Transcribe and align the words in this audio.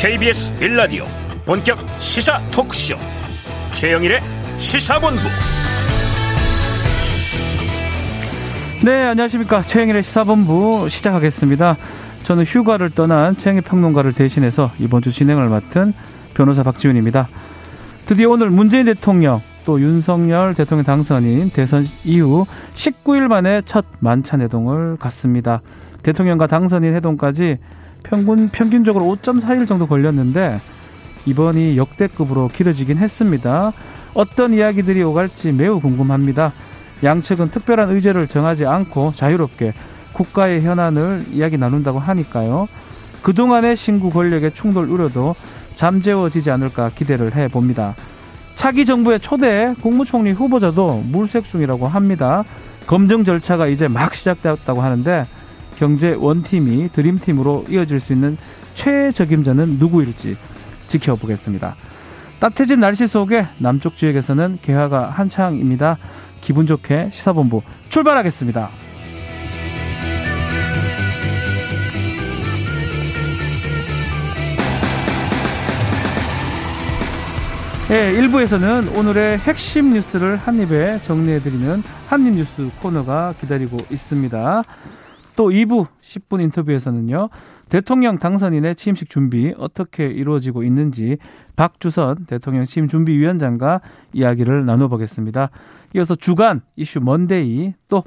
KBS 0.00 0.54
빌라디오 0.54 1.04
본격 1.44 1.78
시사 1.98 2.40
토크쇼. 2.48 2.96
최영일의 3.72 4.22
시사본부. 4.56 5.20
네 8.82 9.02
안녕하십니까. 9.02 9.60
최영일의 9.60 10.02
시사본부 10.02 10.88
시작하겠습니다. 10.88 11.76
저는 12.22 12.44
휴가를 12.44 12.88
떠난 12.88 13.36
최영일 13.36 13.60
평론가를 13.60 14.14
대신해서 14.14 14.70
이번 14.78 15.02
주 15.02 15.12
진행을 15.12 15.50
맡은 15.50 15.92
변호사 16.32 16.62
박지훈입니다. 16.62 17.28
드디어 18.06 18.30
오늘 18.30 18.48
문재인 18.48 18.86
대통령 18.86 19.42
또 19.66 19.82
윤석열 19.82 20.54
대통령 20.54 20.86
당선인 20.86 21.50
대선 21.50 21.84
이후 22.06 22.46
19일 22.72 23.28
만에 23.28 23.60
첫 23.66 23.84
만찬 23.98 24.40
회동을 24.40 24.96
갖습니다. 24.96 25.60
대통령과 26.02 26.46
당선인 26.46 26.94
회동까지 26.94 27.58
평균 28.02 28.48
평균적으로 28.48 29.04
5.4일 29.04 29.68
정도 29.68 29.86
걸렸는데 29.86 30.58
이번이 31.26 31.76
역대급으로 31.76 32.48
길어지긴 32.48 32.98
했습니다. 32.98 33.72
어떤 34.14 34.52
이야기들이 34.54 35.02
오갈지 35.02 35.52
매우 35.52 35.80
궁금합니다. 35.80 36.52
양측은 37.02 37.50
특별한 37.50 37.90
의제를 37.90 38.28
정하지 38.28 38.66
않고 38.66 39.14
자유롭게 39.16 39.72
국가의 40.12 40.62
현안을 40.62 41.26
이야기 41.30 41.56
나눈다고 41.56 41.98
하니까요. 41.98 42.68
그동안의 43.22 43.76
신구 43.76 44.10
권력의 44.10 44.52
충돌 44.54 44.88
우려도 44.88 45.34
잠재워지지 45.76 46.50
않을까 46.50 46.90
기대를 46.94 47.34
해 47.36 47.48
봅니다. 47.48 47.94
차기 48.54 48.84
정부의 48.84 49.20
초대 49.20 49.74
국무총리 49.80 50.32
후보자도 50.32 51.04
물색 51.06 51.48
중이라고 51.48 51.86
합니다. 51.86 52.44
검증 52.86 53.24
절차가 53.24 53.68
이제 53.68 53.88
막 53.88 54.14
시작되었다고 54.14 54.82
하는데 54.82 55.26
경제 55.80 56.10
원팀이 56.10 56.90
드림팀으로 56.90 57.64
이어질 57.70 58.00
수 58.00 58.12
있는 58.12 58.36
최적임자는 58.74 59.78
누구일지 59.78 60.36
지켜보겠습니다. 60.88 61.74
따뜻해진 62.38 62.80
날씨 62.80 63.06
속에 63.06 63.46
남쪽 63.56 63.96
지역에서는 63.96 64.58
개화가 64.60 65.08
한창입니다. 65.08 65.96
기분 66.42 66.66
좋게 66.66 67.08
시사본부 67.14 67.62
출발하겠습니다. 67.88 68.68
네, 77.88 78.12
1부에서는 78.12 78.98
오늘의 78.98 79.38
핵심 79.38 79.94
뉴스를 79.94 80.36
한입에 80.36 81.00
정리해드리는 81.04 81.82
한입뉴스 82.06 82.68
코너가 82.82 83.32
기다리고 83.40 83.78
있습니다. 83.90 84.62
또 85.40 85.48
2부 85.48 85.86
10분 86.02 86.42
인터뷰에서는요. 86.42 87.30
대통령 87.70 88.18
당선인의 88.18 88.76
취임식 88.76 89.08
준비 89.08 89.54
어떻게 89.56 90.04
이루어지고 90.06 90.64
있는지 90.64 91.16
박주선 91.56 92.26
대통령 92.26 92.66
취임 92.66 92.88
준비위원장과 92.88 93.80
이야기를 94.12 94.66
나눠보겠습니다. 94.66 95.48
이어서 95.96 96.14
주간 96.14 96.60
이슈 96.76 97.00
먼데이 97.00 97.72
또 97.88 98.04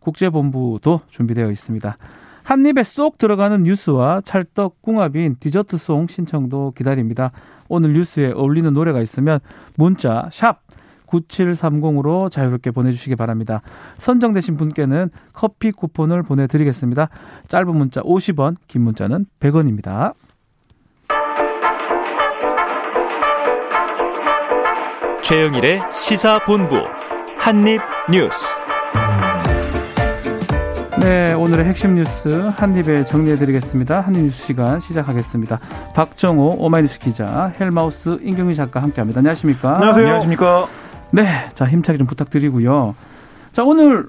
국제본부도 0.00 1.02
준비되어 1.10 1.50
있습니다. 1.50 1.98
한 2.44 2.64
입에 2.64 2.82
쏙 2.82 3.18
들어가는 3.18 3.62
뉴스와 3.64 4.22
찰떡궁합인 4.22 5.36
디저트송 5.40 6.06
신청도 6.06 6.72
기다립니다. 6.74 7.32
오늘 7.68 7.92
뉴스에 7.92 8.32
어울리는 8.32 8.72
노래가 8.72 9.02
있으면 9.02 9.40
문자 9.76 10.30
샵 10.32 10.62
9730으로 11.14 12.30
자유롭게 12.30 12.70
보내주시기 12.70 13.16
바랍니다. 13.16 13.62
선정되신 13.98 14.56
분께는 14.56 15.10
커피 15.32 15.70
쿠폰을 15.70 16.22
보내드리겠습니다. 16.22 17.08
짧은 17.48 17.76
문자 17.76 18.00
50원, 18.02 18.56
긴 18.66 18.82
문자는 18.82 19.26
100원입니다. 19.40 20.14
최영일의 25.22 25.80
시사본부 25.90 26.76
한입뉴스 27.38 28.64
네, 31.00 31.32
오늘의 31.34 31.66
핵심 31.66 31.96
뉴스 31.96 32.50
한입에 32.56 33.04
정리해드리겠습니다. 33.04 34.00
한입 34.00 34.22
뉴스 34.22 34.42
시간 34.46 34.80
시작하겠습니다. 34.80 35.60
박정호 35.94 36.56
오마이뉴스 36.58 36.98
기자, 36.98 37.52
헬마우스 37.60 38.18
임경희 38.22 38.54
작가 38.54 38.82
함께합니다. 38.82 39.18
안녕하십니까? 39.18 39.74
안녕하세요. 39.74 40.04
안녕하십니까? 40.06 40.66
네, 41.14 41.48
자 41.54 41.64
힘차게 41.66 41.96
좀 41.98 42.08
부탁드리고요. 42.08 42.96
자 43.52 43.62
오늘 43.62 44.06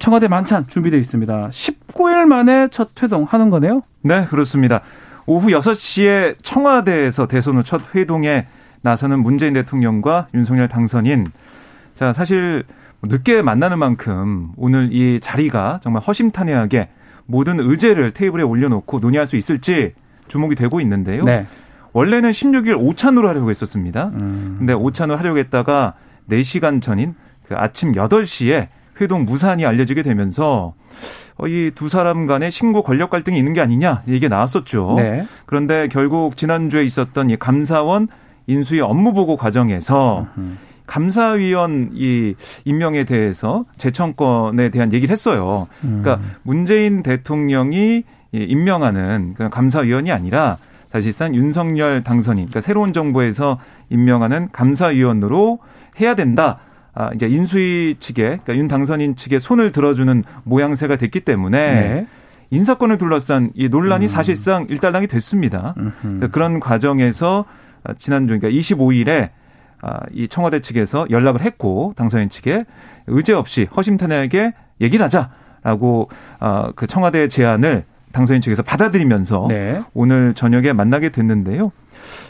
청와대 0.00 0.26
만찬 0.26 0.66
준비되어 0.66 0.98
있습니다. 0.98 1.48
19일 1.50 2.24
만에 2.26 2.66
첫 2.72 2.90
회동하는 3.00 3.50
거네요? 3.50 3.82
네, 4.02 4.24
그렇습니다. 4.26 4.80
오후 5.26 5.48
6시에 5.50 6.34
청와대에서 6.42 7.28
대선 7.28 7.56
후 7.56 7.62
첫 7.62 7.94
회동에 7.94 8.48
나서는 8.82 9.20
문재인 9.22 9.52
대통령과 9.54 10.26
윤석열 10.34 10.66
당선인. 10.66 11.30
자, 11.94 12.12
사실 12.12 12.64
늦게 13.02 13.42
만나는 13.42 13.78
만큼 13.78 14.48
오늘 14.56 14.88
이 14.92 15.20
자리가 15.20 15.78
정말 15.84 16.02
허심탄회하게 16.02 16.88
모든 17.26 17.60
의제를 17.60 18.10
테이블에 18.10 18.42
올려놓고 18.42 18.98
논의할 18.98 19.26
수 19.28 19.36
있을지 19.36 19.92
주목이 20.26 20.56
되고 20.56 20.80
있는데요. 20.80 21.22
네. 21.24 21.46
원래는 21.92 22.30
16일 22.30 22.76
오찬으로 22.78 23.28
하려고 23.28 23.50
했었습니다. 23.50 24.10
음. 24.14 24.56
근데 24.58 24.72
오찬을 24.72 25.16
하려고 25.18 25.38
했다가 25.38 25.94
4시간 26.30 26.80
전인 26.80 27.14
그 27.46 27.54
아침 27.56 27.92
8시에 27.92 28.68
회동 29.00 29.24
무산이 29.24 29.66
알려지게 29.66 30.02
되면서 30.02 30.74
어, 31.36 31.46
이두 31.46 31.88
사람 31.88 32.26
간의 32.26 32.50
신고 32.50 32.82
권력 32.82 33.10
갈등이 33.10 33.38
있는 33.38 33.54
게 33.54 33.60
아니냐 33.60 34.02
이게 34.06 34.28
나왔었죠. 34.28 34.94
네. 34.98 35.26
그런데 35.46 35.88
결국 35.88 36.36
지난주에 36.36 36.84
있었던 36.84 37.30
이 37.30 37.36
감사원 37.36 38.08
인수위 38.46 38.80
업무 38.80 39.12
보고 39.12 39.36
과정에서 39.36 40.26
음흠. 40.36 40.56
감사위원 40.86 41.90
이 41.94 42.34
임명에 42.64 43.04
대해서 43.04 43.64
재청권에 43.76 44.70
대한 44.70 44.92
얘기를 44.92 45.12
했어요. 45.12 45.68
그러니까 45.80 46.16
음. 46.16 46.32
문재인 46.42 47.04
대통령이 47.04 48.02
임명하는 48.32 49.34
그런 49.34 49.50
감사위원이 49.50 50.10
아니라 50.10 50.58
사실상 50.88 51.36
윤석열 51.36 52.02
당선인, 52.02 52.46
그러니까 52.46 52.60
새로운 52.60 52.92
정부에서 52.92 53.60
임명하는 53.90 54.48
감사위원으로 54.50 55.60
해야 56.00 56.14
된다. 56.14 56.58
아, 56.92 57.10
이제 57.14 57.28
인수위 57.28 57.96
측에, 58.00 58.22
그러니까 58.22 58.56
윤 58.56 58.66
당선인 58.66 59.14
측에 59.14 59.38
손을 59.38 59.70
들어주는 59.70 60.24
모양새가 60.42 60.96
됐기 60.96 61.20
때문에 61.20 61.58
네. 61.58 62.06
인사권을 62.50 62.98
둘러싼 62.98 63.50
이 63.54 63.68
논란이 63.68 64.06
음. 64.06 64.08
사실상 64.08 64.66
일단락이 64.68 65.06
됐습니다. 65.06 65.74
그러니까 66.02 66.28
그런 66.28 66.58
과정에서 66.58 67.44
지난주, 67.98 68.38
그러니까 68.38 68.48
25일에 68.48 69.30
아, 69.82 70.00
이 70.12 70.28
청와대 70.28 70.60
측에서 70.60 71.06
연락을 71.10 71.40
했고 71.40 71.94
당선인 71.96 72.28
측에 72.28 72.64
의제 73.06 73.32
없이 73.32 73.66
허심탄회하게 73.74 74.52
얘기를 74.80 75.04
하자라고 75.04 76.10
아, 76.38 76.72
그 76.76 76.86
청와대 76.86 77.28
제안을 77.28 77.84
당선인 78.12 78.42
측에서 78.42 78.62
받아들이면서 78.62 79.46
네. 79.48 79.82
오늘 79.94 80.34
저녁에 80.34 80.72
만나게 80.72 81.10
됐는데요. 81.10 81.72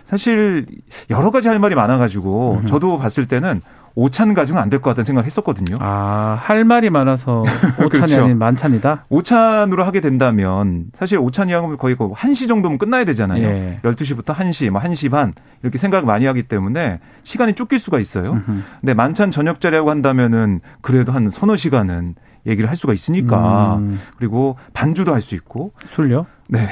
사실 0.05 0.67
여러 1.11 1.31
가지 1.31 1.49
할 1.49 1.59
말이 1.59 1.75
많아가지고. 1.75 2.63
저도 2.67 2.99
봤을 2.99 3.27
때는 3.27 3.61
오찬 3.97 4.35
가지고는 4.35 4.63
안 4.63 4.71
될 4.71 4.81
것 4.81 4.91
같다는 4.91 5.05
생각을 5.05 5.27
했었거든요. 5.27 5.77
아, 5.81 6.39
할 6.41 6.65
말이 6.65 6.91
많아서 6.91 7.43
오찬이 7.77 7.89
그렇죠. 7.91 8.23
아닌 8.25 8.39
만찬이다? 8.39 9.07
오찬으로 9.09 9.85
하게 9.85 10.01
된다면 10.01 10.87
사실 10.95 11.19
오찬이 11.19 11.53
하면 11.53 11.77
거의 11.77 11.97
1시 11.97 12.47
정도면 12.49 12.79
끝나야 12.79 13.05
되잖아요. 13.05 13.43
예. 13.43 13.81
12시부터 13.83 14.35
1시, 14.35 14.71
뭐 14.71 14.81
1시 14.81 15.11
반 15.11 15.33
이렇게 15.63 15.77
생각 15.77 16.07
많이 16.07 16.25
하기 16.27 16.45
때문에 16.45 17.01
시간이 17.25 17.55
쫓길 17.55 17.79
수가 17.81 17.99
있어요. 17.99 18.33
음흠. 18.35 18.63
근데 18.81 18.95
만찬 18.95 19.33
저녁 19.33 19.61
자리라고 19.61 19.91
한다면은 19.91 20.61
그래도 20.83 21.11
한 21.13 21.29
서너 21.29 21.57
시간은 21.57 22.15
얘기를 22.47 22.71
할 22.71 22.77
수가 22.77 22.93
있으니까 22.95 23.77
음. 23.81 24.01
그리고 24.17 24.57
반주도 24.73 25.13
할 25.13 25.21
수 25.21 25.35
있고 25.35 25.73
술요? 25.85 26.27
네. 26.49 26.69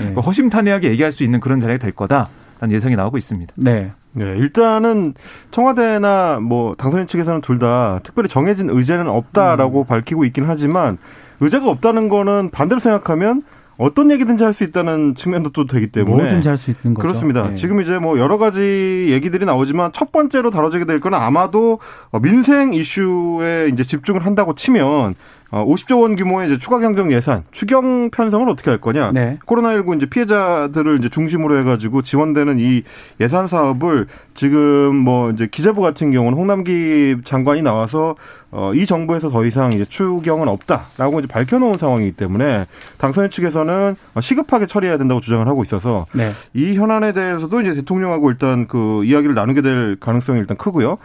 네. 0.00 0.14
허심탄회하게 0.14 0.90
얘기할 0.90 1.12
수 1.12 1.22
있는 1.22 1.38
그런 1.38 1.60
자리가 1.60 1.78
될 1.78 1.92
거다 1.92 2.28
라는 2.62 2.76
예상이 2.76 2.94
나오고 2.94 3.18
있습니다. 3.18 3.54
네. 3.56 3.90
네, 4.12 4.24
일단은 4.38 5.14
청와대나 5.50 6.38
뭐 6.40 6.76
당선인 6.76 7.08
측에서는 7.08 7.40
둘 7.40 7.58
다 7.58 7.98
특별히 8.04 8.28
정해진 8.28 8.70
의제는 8.70 9.08
없다라고 9.08 9.80
음. 9.80 9.86
밝히고 9.86 10.24
있긴 10.26 10.44
하지만 10.46 10.96
의제가 11.40 11.68
없다는 11.68 12.08
거는 12.08 12.50
반대로 12.50 12.78
생각하면 12.78 13.42
어떤 13.78 14.10
얘기든지 14.12 14.44
할 14.44 14.52
수 14.52 14.62
있다는 14.64 15.14
측면도 15.16 15.50
또 15.50 15.66
되기 15.66 15.88
때문에 15.88 16.22
뭐든지 16.22 16.48
할 16.48 16.56
수 16.56 16.70
있는 16.70 16.94
거죠. 16.94 17.02
그렇습니다. 17.02 17.48
네. 17.48 17.54
지금 17.54 17.80
이제 17.80 17.98
뭐 17.98 18.18
여러 18.18 18.38
가지 18.38 19.08
얘기들이 19.10 19.44
나오지만 19.44 19.90
첫 19.92 20.12
번째로 20.12 20.50
다뤄지게 20.50 20.84
될 20.84 21.00
거는 21.00 21.18
아마도 21.18 21.80
민생 22.22 22.74
이슈에 22.74 23.70
이제 23.72 23.82
집중을 23.82 24.24
한다고 24.24 24.54
치면 24.54 25.14
어, 25.52 25.64
50조 25.66 26.02
원 26.02 26.16
규모의 26.16 26.48
이제 26.48 26.58
추가 26.58 26.78
경정 26.78 27.12
예산 27.12 27.44
추경 27.52 28.10
편성을 28.10 28.48
어떻게 28.48 28.70
할 28.70 28.80
거냐? 28.80 29.12
네. 29.12 29.38
코로나19 29.46 29.96
이제 29.96 30.06
피해자들을 30.06 30.98
이제 30.98 31.08
중심으로 31.08 31.58
해가지고 31.58 32.02
지원되는 32.02 32.58
이 32.58 32.82
예산 33.20 33.46
사업을 33.46 34.06
지금 34.34 34.96
뭐 34.96 35.30
이제 35.30 35.46
기재부 35.46 35.82
같은 35.82 36.10
경우는 36.10 36.38
홍남기 36.38 37.16
장관이 37.24 37.62
나와서 37.62 38.16
어, 38.50 38.72
이 38.74 38.84
정부에서 38.84 39.30
더 39.30 39.44
이상 39.44 39.72
이제 39.72 39.84
추경은 39.84 40.48
없다라고 40.48 41.20
이제 41.20 41.28
밝혀놓은 41.28 41.78
상황이기 41.78 42.12
때문에 42.12 42.66
당선인 42.98 43.30
측에서는 43.30 43.72
현안은 43.72 43.96
시급하게 44.20 44.66
처리해야 44.66 44.98
된다고 44.98 45.20
주장을 45.20 45.46
하고 45.46 45.62
있어서 45.62 46.06
네. 46.12 46.30
이 46.54 46.76
현안에 46.76 47.12
대해서도 47.12 47.60
이제 47.62 47.74
대통령하고 47.74 48.30
일단 48.30 48.66
그 48.66 49.04
이야기를 49.04 49.34
나누게 49.34 49.62
될 49.62 49.96
가능성이 49.98 50.40
일단 50.40 50.56
크고요. 50.56 50.98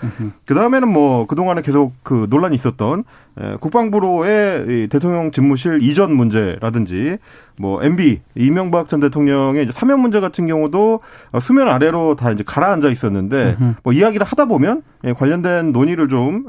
그 0.45 0.53
다음에는 0.53 0.87
뭐 0.87 1.25
그동안에 1.25 1.61
계속 1.61 1.93
그 2.03 2.27
논란이 2.29 2.55
있었던 2.55 3.03
국방부로의 3.59 4.87
대통령 4.87 5.31
집무실 5.31 5.79
이전 5.81 6.15
문제라든지 6.15 7.17
뭐 7.59 7.83
MB 7.83 8.21
이명박 8.35 8.89
전 8.89 8.99
대통령의 8.99 9.63
이제 9.63 9.71
사면 9.71 9.99
문제 9.99 10.19
같은 10.19 10.47
경우도 10.47 10.99
수면 11.39 11.67
아래로 11.69 12.15
다 12.15 12.31
이제 12.31 12.43
가라앉아 12.45 12.89
있었는데 12.89 13.57
뭐 13.83 13.93
이야기를 13.93 14.25
하다 14.25 14.45
보면 14.45 14.83
예, 15.03 15.13
관련된 15.13 15.71
논의를 15.71 16.09
좀 16.09 16.45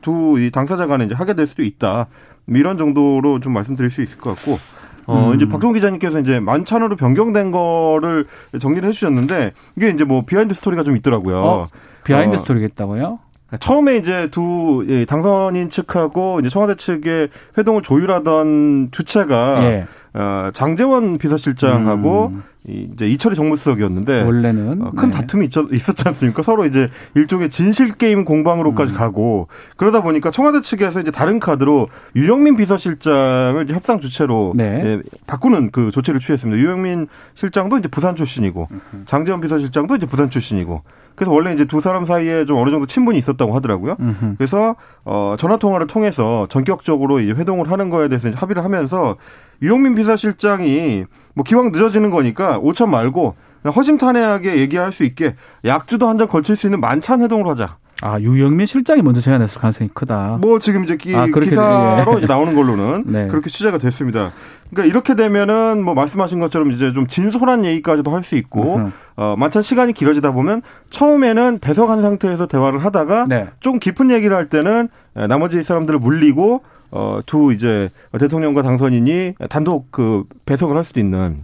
두 0.00 0.50
당사자 0.52 0.86
간에 0.86 1.04
이제 1.04 1.14
하게 1.14 1.34
될 1.34 1.46
수도 1.46 1.62
있다. 1.62 2.06
이런 2.46 2.78
정도로 2.78 3.40
좀 3.40 3.52
말씀드릴 3.52 3.90
수 3.90 4.02
있을 4.02 4.18
것 4.18 4.34
같고 4.34 4.58
어, 5.06 5.28
음. 5.30 5.34
이제 5.34 5.46
박종 5.48 5.72
기자님께서 5.72 6.20
이제 6.20 6.40
만찬으로 6.40 6.96
변경된 6.96 7.50
거를 7.50 8.26
정리를 8.58 8.88
해주셨는데 8.88 9.52
이게 9.76 9.90
이제 9.90 10.04
뭐 10.04 10.24
behind 10.24 10.54
스토리가 10.54 10.82
좀 10.82 10.96
있더라고요. 10.96 11.36
어, 11.38 11.66
behind 12.04 12.36
어, 12.36 12.38
스토리겠다고요? 12.40 13.18
처음에 13.56 13.96
이제 13.96 14.28
두 14.30 14.84
예, 14.88 15.06
당선인 15.06 15.70
측하고 15.70 16.40
이제 16.40 16.50
청와대 16.50 16.74
측의 16.74 17.30
회동을 17.56 17.80
조율하던 17.82 18.90
주체가 18.90 19.64
예. 19.64 19.86
어, 20.12 20.50
장제원 20.52 21.16
비서실장하고 21.16 22.26
음. 22.26 22.42
이제 22.66 23.06
이철희 23.06 23.34
정무수석이었는데 23.36 24.22
원래는 24.22 24.82
어, 24.82 24.90
큰 24.90 25.10
네. 25.10 25.16
다툼이 25.16 25.46
있었, 25.46 25.72
있었지 25.72 26.02
않습니까? 26.08 26.42
서로 26.42 26.66
이제 26.66 26.88
일종의 27.14 27.48
진실 27.48 27.94
게임 27.94 28.26
공방으로까지 28.26 28.92
음. 28.92 28.96
가고 28.98 29.48
그러다 29.76 30.02
보니까 30.02 30.30
청와대 30.30 30.60
측에서 30.60 31.00
이제 31.00 31.10
다른 31.10 31.40
카드로 31.40 31.88
유영민 32.16 32.56
비서실장을 32.56 33.64
이제 33.64 33.72
협상 33.72 34.00
주체로 34.00 34.52
네. 34.54 34.82
예, 34.84 35.02
바꾸는 35.26 35.70
그 35.70 35.90
조치를 35.90 36.20
취했습니다. 36.20 36.60
유영민 36.60 37.06
실장도 37.34 37.78
이제 37.78 37.88
부산 37.88 38.14
출신이고 38.14 38.68
음. 38.70 39.02
장재원 39.06 39.40
비서실장도 39.40 39.96
이제 39.96 40.04
부산 40.06 40.28
출신이고 40.28 40.82
그래서 41.18 41.32
원래 41.32 41.52
이제 41.52 41.64
두 41.64 41.80
사람 41.80 42.04
사이에 42.04 42.44
좀 42.46 42.56
어느 42.58 42.70
정도 42.70 42.86
친분이 42.86 43.18
있었다고 43.18 43.54
하더라고요. 43.56 43.96
음흠. 43.98 44.34
그래서 44.38 44.76
어 45.04 45.34
전화 45.38 45.56
통화를 45.56 45.86
통해서 45.88 46.46
전격적으로 46.48 47.18
이제 47.20 47.32
회동을 47.32 47.70
하는 47.70 47.90
거에 47.90 48.08
대해서 48.08 48.30
합의를 48.30 48.62
하면서 48.64 49.16
유영민 49.60 49.96
비서실장이 49.96 51.04
뭐 51.34 51.42
기왕 51.44 51.72
늦어지는 51.72 52.10
거니까 52.10 52.58
오천 52.58 52.90
말고 52.90 53.34
허심탄회하게 53.66 54.56
얘기할 54.58 54.92
수 54.92 55.02
있게 55.04 55.34
약주도 55.64 56.08
한 56.08 56.16
잔 56.18 56.28
걸칠 56.28 56.54
수 56.56 56.66
있는 56.68 56.80
만찬 56.80 57.20
회동을 57.22 57.46
하자. 57.48 57.76
아 58.00 58.20
유영민 58.20 58.66
실장이 58.66 59.02
먼저 59.02 59.20
제안했을 59.20 59.60
가능성이 59.60 59.90
크다. 59.92 60.38
뭐 60.40 60.58
지금 60.60 60.84
이제 60.84 60.96
기, 60.96 61.16
아, 61.16 61.26
예. 61.26 62.16
이제 62.18 62.26
나오는 62.26 62.54
걸로는 62.54 63.04
네. 63.10 63.26
그렇게 63.26 63.50
취재가 63.50 63.78
됐습니다. 63.78 64.32
그러니까 64.70 64.88
이렇게 64.88 65.14
되면은 65.14 65.82
뭐 65.82 65.94
말씀하신 65.94 66.38
것처럼 66.38 66.70
이제 66.70 66.92
좀 66.92 67.06
진솔한 67.06 67.64
얘기까지도 67.64 68.10
할 68.12 68.22
수 68.22 68.36
있고 68.36 68.90
어 69.16 69.34
만찬 69.38 69.62
시간이 69.62 69.94
길어지다 69.94 70.32
보면 70.32 70.60
처음에는 70.90 71.60
배석한 71.60 72.02
상태에서 72.02 72.46
대화를 72.46 72.84
하다가 72.84 73.24
네. 73.28 73.48
좀 73.60 73.78
깊은 73.78 74.10
얘기를 74.10 74.36
할 74.36 74.48
때는 74.48 74.88
나머지 75.28 75.62
사람들을 75.62 75.98
물리고 75.98 76.62
어, 76.90 77.20
두 77.26 77.52
이제 77.52 77.90
대통령과 78.18 78.62
당선인이 78.62 79.34
단독 79.50 79.90
그 79.90 80.24
배석을 80.46 80.76
할 80.76 80.84
수도 80.84 81.00
있는 81.00 81.42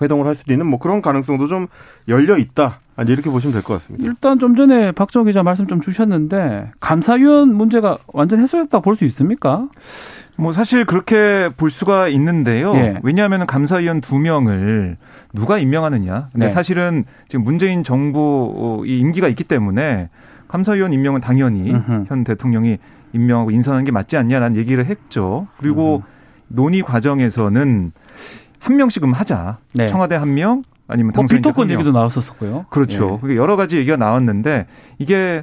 회동을 0.00 0.26
할 0.26 0.34
수도 0.34 0.52
있는 0.52 0.66
뭐 0.66 0.78
그런 0.78 1.02
가능성도 1.02 1.46
좀 1.48 1.66
열려 2.08 2.36
있다. 2.38 2.80
이렇게 3.04 3.30
보시면 3.30 3.52
될 3.52 3.62
것 3.62 3.74
같습니다. 3.74 4.04
일단 4.06 4.38
좀 4.38 4.56
전에 4.56 4.92
박정 4.92 5.24
기자 5.26 5.42
말씀 5.42 5.66
좀 5.66 5.80
주셨는데 5.80 6.70
감사위원 6.80 7.54
문제가 7.54 7.98
완전 8.06 8.40
해소됐다 8.40 8.80
볼 8.80 8.96
수 8.96 9.04
있습니까? 9.04 9.68
뭐 10.36 10.52
사실 10.52 10.84
그렇게 10.84 11.50
볼 11.56 11.70
수가 11.70 12.08
있는데요. 12.08 12.74
예. 12.74 12.98
왜냐하면 13.02 13.46
감사위원 13.46 14.00
두 14.00 14.18
명을 14.18 14.96
누가 15.32 15.58
임명하느냐. 15.58 16.28
근데 16.32 16.46
네. 16.46 16.52
사실은 16.52 17.04
지금 17.28 17.44
문재인 17.44 17.82
정부 17.82 18.82
이 18.86 18.98
임기가 18.98 19.28
있기 19.28 19.44
때문에 19.44 20.08
감사위원 20.48 20.92
임명은 20.92 21.20
당연히 21.20 21.72
으흠. 21.72 22.04
현 22.08 22.24
대통령이 22.24 22.78
임명하고 23.12 23.50
인선하는 23.50 23.84
게 23.84 23.92
맞지 23.92 24.16
않냐라는 24.16 24.56
얘기를 24.56 24.84
했죠. 24.86 25.46
그리고 25.58 26.02
음. 26.06 26.12
논의 26.48 26.82
과정에서는 26.82 27.92
한 28.58 28.76
명씩은 28.76 29.12
하자. 29.12 29.58
네. 29.74 29.86
청와대 29.86 30.16
한 30.16 30.34
명, 30.34 30.62
아니면 30.88 31.12
뭐 31.14 31.24
비토권 31.24 31.70
얘기도 31.70 31.92
나왔었고요. 31.92 32.66
그렇죠. 32.70 33.20
예. 33.28 33.36
여러 33.36 33.56
가지 33.56 33.76
얘기가 33.76 33.96
나왔는데 33.96 34.66
이게 34.98 35.42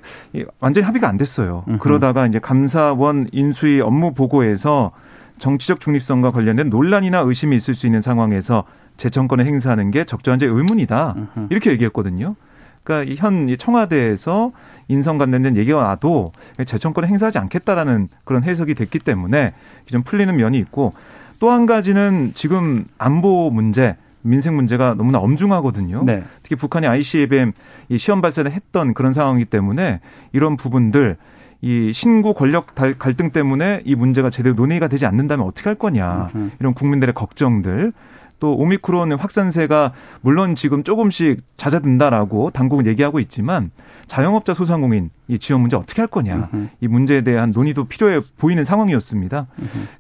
완전히 0.60 0.86
합의가 0.86 1.08
안 1.08 1.18
됐어요. 1.18 1.66
음흠. 1.68 1.80
그러다가 1.80 2.26
이제 2.28 2.40
감사원 2.40 3.28
인수위 3.32 3.82
업무 3.82 4.14
보고에서 4.14 4.92
정치적 5.40 5.80
중립성과 5.80 6.32
관련된 6.32 6.70
논란이나 6.70 7.20
의심이 7.20 7.56
있을 7.58 7.76
수 7.76 7.86
있는 7.86 8.02
상황에서 8.02 8.64
재청권을 8.98 9.46
행사하는 9.46 9.92
게 9.92 10.06
적절한지 10.06 10.46
의문이다. 10.46 11.16
음흠. 11.18 11.48
이렇게 11.50 11.72
얘기했거든요. 11.72 12.36
그러니까 12.84 13.16
현 13.18 13.54
청와대에서 13.58 14.52
인선 14.88 15.18
관련된 15.18 15.58
얘기가 15.58 15.82
나도 15.84 16.32
재청권을 16.66 17.10
행사하지 17.10 17.40
않겠다라는 17.40 18.10
그런 18.24 18.44
해석이 18.44 18.76
됐기 18.76 19.00
때문에 19.00 19.54
좀 19.88 20.04
풀리는 20.04 20.36
면이 20.36 20.58
있고 20.60 20.94
또 21.40 21.52
한 21.52 21.66
가지는 21.66 22.32
지금 22.36 22.86
안보 22.98 23.50
문제 23.50 23.98
민생 24.24 24.56
문제가 24.56 24.96
너무나 24.96 25.20
엄중하거든요. 25.20 26.04
네. 26.06 26.24
특히 26.42 26.56
북한이 26.56 26.88
ICBM 26.88 27.52
이 27.90 27.98
시험 27.98 28.22
발사를 28.22 28.50
했던 28.52 28.94
그런 28.94 29.14
상황이기 29.14 29.46
때문에 29.46 30.00
이런 30.32 30.58
부분들 30.58 31.18
이 31.62 31.94
신구 31.94 32.34
권력 32.34 32.76
갈등 32.76 33.32
때문에 33.32 33.82
이 33.86 33.96
문제가 33.96 34.30
제대로 34.30 34.56
논의가 34.56 34.88
되지 34.88 35.06
않는다면 35.06 35.46
어떻게 35.46 35.70
할 35.70 35.76
거냐 35.76 36.30
이런 36.60 36.74
국민들의 36.74 37.14
걱정들 37.14 37.94
또 38.42 38.58
오미크론 38.58 39.14
확산세가 39.14 39.94
물론 40.20 40.56
지금 40.56 40.84
조금씩 40.84 41.42
잦아든다라고 41.56 42.50
당국은 42.50 42.86
얘기하고 42.88 43.22
있지만 43.22 43.72
자영업자 44.08 44.54
소상공인 44.54 45.10
이 45.30 45.40
지원 45.40 45.62
문제 45.62 45.78
어떻게 45.78 46.02
할 46.02 46.08
거냐 46.10 46.50
이 46.82 46.88
문제에 46.90 47.22
대한 47.22 47.52
논의도 47.56 47.86
필요해 47.86 48.20
보이는 48.38 48.66
상황이었습니다. 48.66 49.48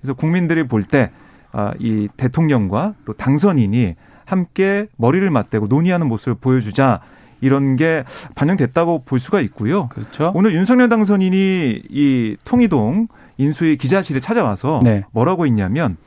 그래서 0.01 0.13
국민들이 0.13 0.67
볼 0.67 0.83
때 0.83 1.11
아, 1.55 1.71
이 1.79 2.09
대통령과 2.17 2.95
또 3.05 3.13
당선인이 3.13 3.95
함께 4.25 4.87
머리를 4.97 5.29
맞대고 5.29 5.67
논의하는 5.67 6.07
모습을 6.07 6.35
보여주자 6.35 7.01
이런 7.41 7.75
게 7.75 8.03
반영됐다고 8.35 9.03
볼 9.05 9.19
수가 9.19 9.41
있고요. 9.41 9.89
그렇죠. 9.89 10.31
오늘 10.33 10.53
윤석열 10.53 10.89
당선인이 10.89 11.83
이 11.89 12.37
통이동 12.45 13.07
인수위 13.37 13.77
기자실에 13.77 14.19
찾아와서 14.19 14.79
네. 14.83 15.03
뭐라고 15.11 15.45
했냐면 15.45 15.97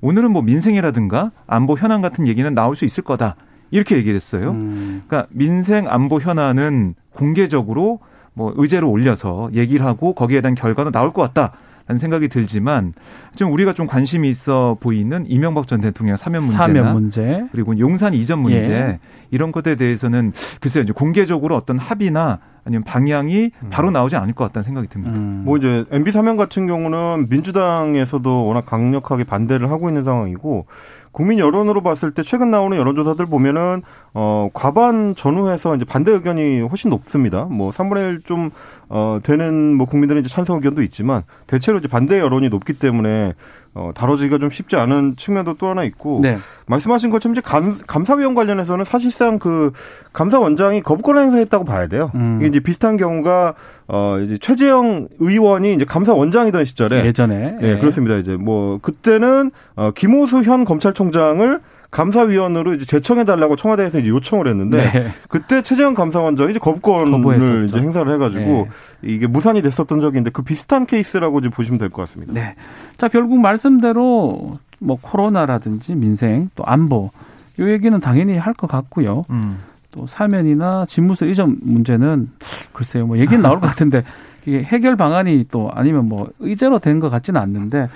오늘은 0.00 0.30
뭐 0.30 0.42
민생이라든가 0.42 1.32
안보 1.46 1.76
현안 1.76 2.00
같은 2.00 2.26
얘기는 2.26 2.52
나올 2.54 2.76
수 2.76 2.84
있을 2.84 3.04
거다. 3.04 3.36
이렇게 3.70 3.96
얘기를 3.96 4.14
했어요. 4.14 4.52
음. 4.52 5.02
그러니까 5.06 5.28
민생 5.32 5.88
안보 5.88 6.18
현안은 6.20 6.94
공개적으로 7.12 8.00
뭐 8.32 8.52
의제로 8.56 8.90
올려서 8.90 9.50
얘기를 9.54 9.84
하고 9.84 10.14
거기에 10.14 10.40
대한 10.40 10.54
결과도 10.54 10.90
나올 10.90 11.12
것 11.12 11.22
같다. 11.22 11.52
라는 11.86 11.98
생각이 11.98 12.28
들지만 12.28 12.94
좀 13.36 13.52
우리가 13.52 13.72
좀 13.72 13.86
관심이 13.86 14.28
있어 14.28 14.76
보이는 14.80 15.24
이명박 15.28 15.68
전 15.68 15.80
대통령 15.80 16.16
사면 16.16 16.42
문제나 16.42 16.62
사면 16.62 16.92
문제 16.92 17.44
그리고 17.52 17.78
용산 17.78 18.12
이전 18.12 18.40
문제 18.40 18.70
예. 18.70 18.98
이런 19.30 19.52
것에 19.52 19.76
대해서는 19.76 20.32
글쎄요 20.60 20.82
이제 20.82 20.92
공개적으로 20.92 21.54
어떤 21.54 21.78
합의나 21.78 22.40
아니면 22.64 22.82
방향이 22.82 23.52
음. 23.62 23.68
바로 23.70 23.92
나오지 23.92 24.16
않을 24.16 24.34
것 24.34 24.44
같다는 24.46 24.64
생각이 24.64 24.88
듭니다. 24.88 25.16
음. 25.16 25.42
뭐 25.44 25.56
이제 25.56 25.84
MB 25.92 26.10
사면 26.10 26.36
같은 26.36 26.66
경우는 26.66 27.28
민주당에서도 27.28 28.46
워낙 28.46 28.66
강력하게 28.66 29.22
반대를 29.22 29.70
하고 29.70 29.88
있는 29.88 30.02
상황이고 30.02 30.66
국민 31.12 31.38
여론으로 31.38 31.82
봤을 31.82 32.12
때 32.12 32.22
최근 32.22 32.50
나오는 32.50 32.76
여론조사들 32.76 33.26
보면은 33.26 33.82
어 34.12 34.50
과반 34.52 35.14
전후해서 35.14 35.76
이제 35.76 35.84
반대 35.84 36.10
의견이 36.10 36.60
훨씬 36.60 36.90
높습니다. 36.90 37.44
뭐 37.44 37.70
3분의 37.70 38.14
1 38.14 38.22
좀 38.24 38.50
어 38.88 39.18
되는 39.22 39.74
뭐 39.74 39.86
국민들은 39.86 40.20
이제 40.20 40.28
찬성 40.28 40.56
의견도 40.56 40.82
있지만 40.82 41.22
대체로 41.46 41.78
이제 41.78 41.88
반대 41.88 42.18
여론이 42.20 42.48
높기 42.48 42.72
때문에 42.72 43.34
어, 43.76 43.90
다뤄지기가 43.94 44.38
좀 44.38 44.48
쉽지 44.48 44.76
않은 44.76 45.16
측면도 45.16 45.54
또 45.58 45.66
하나 45.66 45.84
있고 45.84 46.20
네. 46.22 46.38
말씀하신 46.64 47.10
것처럼 47.10 47.34
이제 47.34 47.42
감, 47.44 47.76
감사위원 47.86 48.32
관련해서는 48.34 48.86
사실상 48.86 49.38
그 49.38 49.70
감사원장이 50.14 50.80
거부권을 50.80 51.22
행사했다고 51.24 51.66
봐야 51.66 51.86
돼요. 51.86 52.10
음. 52.14 52.38
이게 52.38 52.48
이제 52.48 52.60
비슷한 52.60 52.96
경우가 52.96 53.54
어 53.88 54.18
이제 54.24 54.38
최재형 54.38 55.08
의원이 55.18 55.74
이제 55.74 55.84
감사원장이던 55.84 56.64
시절에 56.64 57.04
예전에 57.04 57.58
예, 57.60 57.74
네, 57.74 57.78
그렇습니다. 57.78 58.16
이제 58.16 58.34
뭐 58.36 58.78
그때는 58.80 59.50
어 59.74 59.90
김호수 59.90 60.40
현 60.40 60.64
검찰총장을 60.64 61.60
감사위원으로 61.90 62.74
이제 62.74 62.84
제청해 62.84 63.24
달라고 63.24 63.56
청와대에서 63.56 63.98
이제 64.00 64.08
요청을 64.08 64.48
했는데 64.48 64.90
네. 64.90 65.08
그때 65.28 65.62
최재형 65.62 65.94
감사원장이 65.94 66.50
이제 66.50 66.58
거부권을 66.58 67.66
이제 67.68 67.78
행사를 67.78 68.12
해가지고 68.12 68.68
네. 69.02 69.12
이게 69.14 69.26
무산이 69.26 69.62
됐었던 69.62 70.00
적이 70.00 70.18
있는데 70.18 70.30
그 70.30 70.42
비슷한 70.42 70.86
케이스라고 70.86 71.38
이제 71.40 71.48
보시면 71.48 71.78
될 71.78 71.90
것 71.90 72.02
같습니다. 72.02 72.32
네. 72.32 72.54
자 72.96 73.08
결국 73.08 73.38
말씀대로 73.40 74.58
뭐 74.78 74.98
코로나라든지 75.00 75.94
민생 75.94 76.50
또 76.54 76.64
안보 76.66 77.10
이 77.58 77.62
얘기는 77.62 77.98
당연히 78.00 78.36
할 78.36 78.52
것 78.54 78.66
같고요. 78.68 79.24
음. 79.30 79.58
또 79.92 80.06
사면이나 80.06 80.84
집무실 80.86 81.30
이전 81.30 81.56
문제는 81.62 82.30
글쎄요 82.74 83.06
뭐 83.06 83.16
얘기는 83.18 83.40
나올 83.40 83.60
것 83.60 83.66
같은데 83.68 84.02
이게 84.44 84.62
해결 84.62 84.94
방안이 84.96 85.46
또 85.50 85.70
아니면 85.72 86.06
뭐 86.06 86.28
의제로 86.40 86.78
된 86.78 87.00
것 87.00 87.08
같지는 87.08 87.40
않는데 87.40 87.88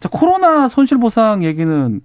자 0.00 0.08
코로나 0.10 0.66
손실 0.68 0.98
보상 0.98 1.44
얘기는 1.44 2.00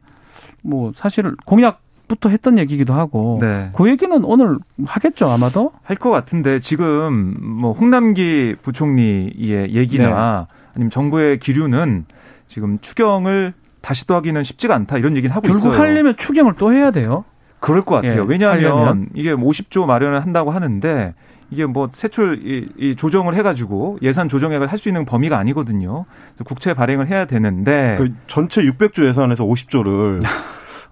뭐 0.61 0.91
사실 0.95 1.35
공약 1.45 1.81
부터 2.07 2.29
했던 2.29 2.57
얘기기도 2.57 2.93
하고 2.93 3.37
네. 3.39 3.69
그 3.73 3.89
얘기는 3.89 4.23
오늘 4.25 4.57
하겠죠 4.85 5.29
아마도 5.29 5.71
할 5.83 5.95
것 5.95 6.09
같은데 6.09 6.59
지금 6.59 7.35
뭐 7.41 7.71
홍남기 7.73 8.55
부총리의 8.61 9.73
얘기나 9.73 10.47
네. 10.49 10.55
아니면 10.75 10.89
정부의 10.89 11.39
기류는 11.39 12.05
지금 12.47 12.79
추경을 12.81 13.53
다시 13.81 14.05
또 14.05 14.15
하기는 14.15 14.43
쉽지가 14.43 14.75
않다 14.75 14.97
이런 14.97 15.15
얘기는 15.15 15.33
하고 15.33 15.47
결국 15.47 15.69
있어요. 15.69 15.81
하려면 15.81 16.15
추경을 16.17 16.53
또 16.57 16.73
해야 16.73 16.91
돼요. 16.91 17.23
그럴 17.59 17.81
것 17.83 17.95
같아요. 17.95 18.23
예, 18.23 18.25
왜냐하면 18.27 18.63
하려면. 18.63 19.09
이게 19.13 19.33
50조 19.33 19.85
마련을 19.85 20.21
한다고 20.21 20.51
하는데 20.51 21.13
이게 21.51 21.65
뭐 21.65 21.89
세출 21.91 22.39
이, 22.43 22.65
이 22.77 22.95
조정을 22.95 23.35
해가지고 23.35 23.99
예산 24.01 24.27
조정액을 24.29 24.67
할 24.67 24.81
수 24.81 24.89
있는 24.89 25.05
범위가 25.05 25.37
아니거든요. 25.37 26.05
그래서 26.33 26.43
국채 26.43 26.73
발행을 26.73 27.07
해야 27.07 27.25
되는데 27.25 27.95
그 27.99 28.11
전체 28.25 28.63
600조 28.63 29.05
예산에서 29.05 29.43
50조를 29.45 30.23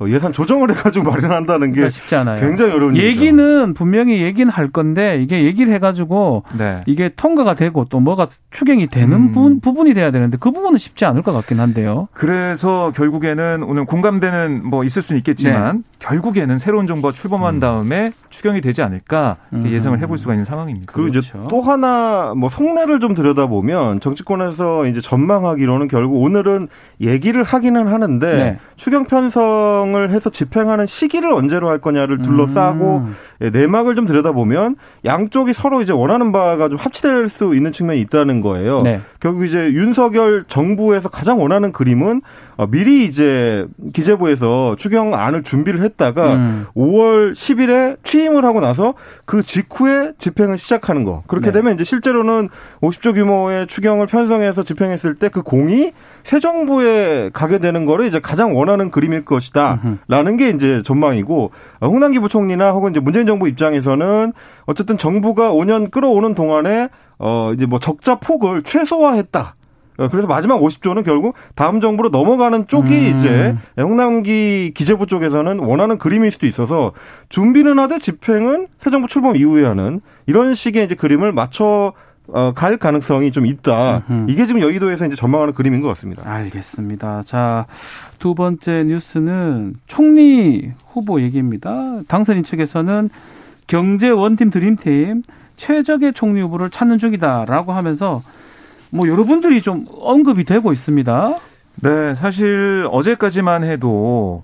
어, 0.02 0.08
예산 0.08 0.32
조정을 0.32 0.70
해가지고 0.70 1.10
마련한다는 1.12 1.74
게 1.74 1.82
그러니까 1.82 1.90
쉽지 2.00 2.16
않아요. 2.16 2.40
굉장히 2.40 2.72
어려운 2.72 2.96
일이죠. 2.96 3.06
얘기는 3.08 3.74
분명히 3.74 4.22
얘기는 4.22 4.50
할 4.50 4.70
건데 4.72 5.20
이게 5.22 5.44
얘기를 5.44 5.74
해가지고 5.74 6.44
네. 6.58 6.80
이게 6.86 7.10
통과가 7.16 7.56
되고 7.56 7.84
또 7.90 8.00
뭐가 8.00 8.30
추경이 8.52 8.88
되는 8.88 9.12
음. 9.14 9.32
부분, 9.34 9.60
부분이 9.60 9.94
돼야 9.94 10.12
되는데 10.12 10.38
그 10.40 10.52
부분은 10.52 10.78
쉽지 10.78 11.04
않을 11.06 11.22
것 11.22 11.34
같긴 11.34 11.60
한데요. 11.60 12.08
그래서 12.14 12.94
결국에는 12.96 13.64
오늘 13.64 13.84
공감대는 13.86 14.70
뭐 14.70 14.84
있을 14.86 15.02
수는 15.02 15.18
있겠지만 15.18 15.78
네. 15.78 15.99
결국에는 16.00 16.58
새로운 16.60 16.88
정부가 16.88 17.14
출범한 17.14 17.60
다음에 17.60 18.12
추경이 18.30 18.62
되지 18.62 18.82
않을까 18.82 19.38
음. 19.54 19.68
예상을 19.68 20.00
해볼 20.00 20.18
수가 20.18 20.34
있는 20.34 20.46
상황입니다. 20.46 20.94
그리고 20.94 21.10
이제 21.10 21.20
그렇죠. 21.20 21.48
또 21.50 21.62
하나 21.62 22.34
뭐 22.36 22.50
속내를 22.50 23.00
좀 23.00 23.14
들여다보면 23.14 24.00
정치권에서 24.00 24.86
이제 24.86 25.02
전망하기로는 25.02 25.88
결국 25.90 26.22
오늘은 26.22 26.70
얘기를 27.02 27.44
하기는 27.44 27.88
하는데 27.88 28.28
네. 28.28 28.60
추경 28.78 29.06
편성을 29.06 30.10
해서 30.10 30.30
집행하는 30.30 30.88
시기를 30.88 31.34
언제로 31.34 31.70
할 31.70 31.80
거냐를 31.80 32.22
둘러싸고 32.22 32.98
음. 32.98 33.16
예, 33.42 33.50
내막을 33.50 33.96
좀 33.96 34.06
들여다보면 34.06 34.76
양쪽이 35.06 35.54
서로 35.54 35.82
이제 35.82 35.94
원하는 35.94 36.32
바가 36.34 36.68
좀 36.68 36.78
합치될 36.78 37.30
수 37.30 37.56
있는 37.56 37.72
측면이 37.72 38.02
있다는 38.02 38.42
거예요. 38.42 38.82
네. 38.82 39.00
결국 39.22 39.46
이제 39.46 39.72
윤석열 39.72 40.44
정부에서 40.48 41.08
가장 41.08 41.40
원하는 41.40 41.72
그림은 41.72 42.22
어, 42.58 42.68
미리 42.68 43.06
이제 43.06 43.66
기재부에서 43.94 44.76
추경안을 44.78 45.44
준비를 45.44 45.82
했다가 45.84 46.34
음. 46.36 46.66
5월 46.76 47.32
10일에 47.32 47.98
취임을 48.04 48.44
하고 48.44 48.60
나서 48.60 48.94
그 49.24 49.42
직후에 49.42 50.12
집행을 50.18 50.58
시작하는 50.58 51.06
거. 51.06 51.24
그렇게 51.28 51.48
네. 51.48 51.54
되면 51.54 51.74
이제 51.76 51.86
실제로는 51.86 52.50
50조 52.82 53.14
규모의 53.14 53.68
추경을 53.68 54.08
편성해서 54.08 54.64
집행했을 54.64 55.16
때 55.16 55.30
그 55.32 55.44
공이 55.44 55.92
새 56.24 56.40
정부에 56.40 57.30
가게 57.34 57.60
되는 57.60 57.86
거를 57.86 58.08
이제 58.08 58.20
가장 58.20 58.56
원하는 58.58 58.90
그림일 58.92 59.26
것이다. 59.26 59.80
라는 60.08 60.38
게 60.38 60.50
이제 60.50 60.82
전망이고 60.84 61.52
어, 61.80 61.88
홍남기 61.88 62.20
부총리나 62.20 62.72
혹은 62.72 62.92
이제 62.92 63.00
문재인 63.00 63.28
정부 63.30 63.48
입장에서는 63.48 64.34
어쨌든 64.66 64.98
정부가 64.98 65.52
5년 65.52 65.92
끌어오는 65.92 66.34
동안에 66.34 66.90
어 67.20 67.52
이제 67.54 67.68
뭐 67.68 67.80
적자 67.80 68.16
폭을 68.16 68.64
최소화했다. 68.64 69.56
어, 70.00 70.08
그래서 70.08 70.28
마지막 70.28 70.60
50조는 70.60 71.06
결국 71.06 71.36
다음 71.56 71.82
정부로 71.82 72.10
넘어가는 72.10 72.68
쪽이 72.68 72.92
음. 72.92 73.16
이제 73.16 73.56
홍남기 73.78 74.72
기재부 74.74 75.06
쪽에서는 75.06 75.60
원하는 75.60 75.98
그림일 75.98 76.32
수도 76.32 76.48
있어서 76.48 76.94
준비는 77.28 77.78
하되 77.78 78.00
집행은 78.00 78.68
새 78.78 78.90
정부 78.90 79.08
출범 79.08 79.36
이후에 79.36 79.66
하는 79.66 80.02
이런 80.26 80.56
식의 80.56 80.86
이제 80.86 80.96
그림을 80.96 81.34
맞춰 81.34 81.94
어, 82.34 82.52
갈 82.54 82.78
가능성이 82.78 83.32
좀 83.32 83.46
있다. 83.46 84.04
음흠. 84.10 84.26
이게 84.30 84.46
지금 84.46 84.62
여의도에서 84.62 85.06
이제 85.06 85.16
전망하는 85.16 85.54
그림인 85.54 85.82
것 85.82 85.88
같습니다. 85.90 86.30
알겠습니다. 86.30 87.24
자, 87.26 87.66
두 88.20 88.36
번째 88.36 88.84
뉴스는 88.86 89.76
총리 89.88 90.72
후보 90.88 91.22
얘기입니다. 91.22 92.02
당선인 92.08 92.44
측에서는 92.44 93.10
경제 93.68 94.10
원팀 94.10 94.50
드림팀 94.50 95.24
최적의 95.56 96.14
총리 96.14 96.42
후보를 96.42 96.70
찾는 96.70 97.00
중이다라고 97.00 97.74
하면서 97.74 98.22
뭐 98.92 99.08
여러분들이 99.08 99.62
좀 99.62 99.86
언급이 100.02 100.44
되고 100.44 100.74
있습니다. 100.74 101.36
네, 101.82 102.16
사실 102.16 102.88
어제까지만 102.92 103.64
해도 103.64 104.44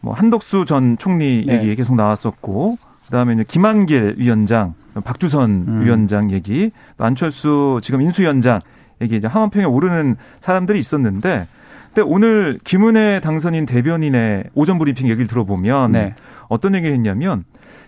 뭐 0.00 0.12
한덕수 0.14 0.64
전 0.64 0.96
총리 0.98 1.44
네. 1.46 1.54
얘기 1.54 1.74
계속 1.74 1.96
나왔었고 1.96 2.76
그다음에 3.06 3.34
이제 3.34 3.44
김한길 3.46 4.16
위원장, 4.18 4.74
박주선 5.04 5.50
음. 5.68 5.82
위원장 5.82 6.30
얘기, 6.30 6.70
또 6.96 7.04
안철수 7.04 7.80
지금 7.82 8.02
인수위원장 8.02 8.60
얘기 9.00 9.16
이제 9.16 9.26
하원평에 9.26 9.64
오르는 9.64 10.16
사람들이 10.40 10.78
있었는데 10.78 11.46
근데 11.86 12.02
오늘 12.02 12.58
김은혜 12.64 13.20
당선인 13.20 13.66
대변인의 13.66 14.50
오전 14.54 14.78
브리핑 14.78 15.08
얘기를 15.08 15.26
들어보면 15.26 15.92
네. 15.92 16.14
어떤 16.48 16.74
얘기를 16.74 16.94
했냐면 16.94 17.44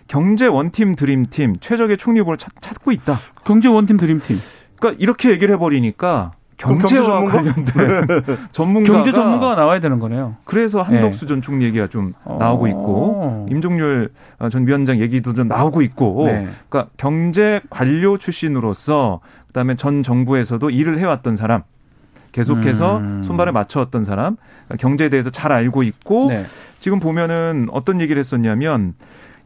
경제 0.07 0.47
원팀 0.47 0.95
드림팀 0.95 1.57
최적의 1.59 1.97
총리 1.97 2.19
후보를 2.19 2.37
찾, 2.37 2.51
찾고 2.59 2.91
있다. 2.91 3.15
경제 3.45 3.69
원팀 3.69 3.97
드림팀. 3.97 4.37
그러니까 4.77 5.01
이렇게 5.01 5.29
얘기를 5.29 5.53
해버리니까 5.55 6.33
경제와 6.61 7.21
경제 7.21 7.33
전문가? 7.33 7.37
관련된 7.37 8.37
전문가가 8.51 8.97
경제 8.97 9.11
전문가가 9.11 9.55
나와야 9.55 9.79
되는 9.79 9.99
거네요. 9.99 10.35
그래서 10.45 10.81
한덕수 10.81 11.25
전 11.25 11.41
총리 11.41 11.65
얘기가 11.65 11.87
좀 11.87 12.13
어. 12.23 12.37
나오고 12.39 12.67
있고 12.67 13.47
임종률 13.49 14.11
전 14.51 14.67
위원장 14.67 14.99
얘기도 14.99 15.33
좀 15.33 15.47
나오고 15.47 15.81
있고 15.81 16.27
네. 16.27 16.47
그러니까 16.69 16.91
경제 16.97 17.61
관료 17.69 18.17
출신으로서 18.17 19.21
그다음에 19.47 19.75
전 19.75 20.03
정부에서도 20.03 20.69
일을 20.69 20.99
해왔던 20.99 21.35
사람 21.35 21.63
계속해서 22.31 22.97
음. 22.97 23.23
손발을 23.23 23.51
맞춰왔던 23.51 24.05
사람 24.05 24.37
그러니까 24.67 24.77
경제에 24.77 25.09
대해서 25.09 25.29
잘 25.29 25.51
알고 25.51 25.83
있고 25.83 26.27
네. 26.29 26.45
지금 26.79 26.99
보면은 26.99 27.67
어떤 27.71 27.99
얘기를 27.99 28.19
했었냐면 28.19 28.93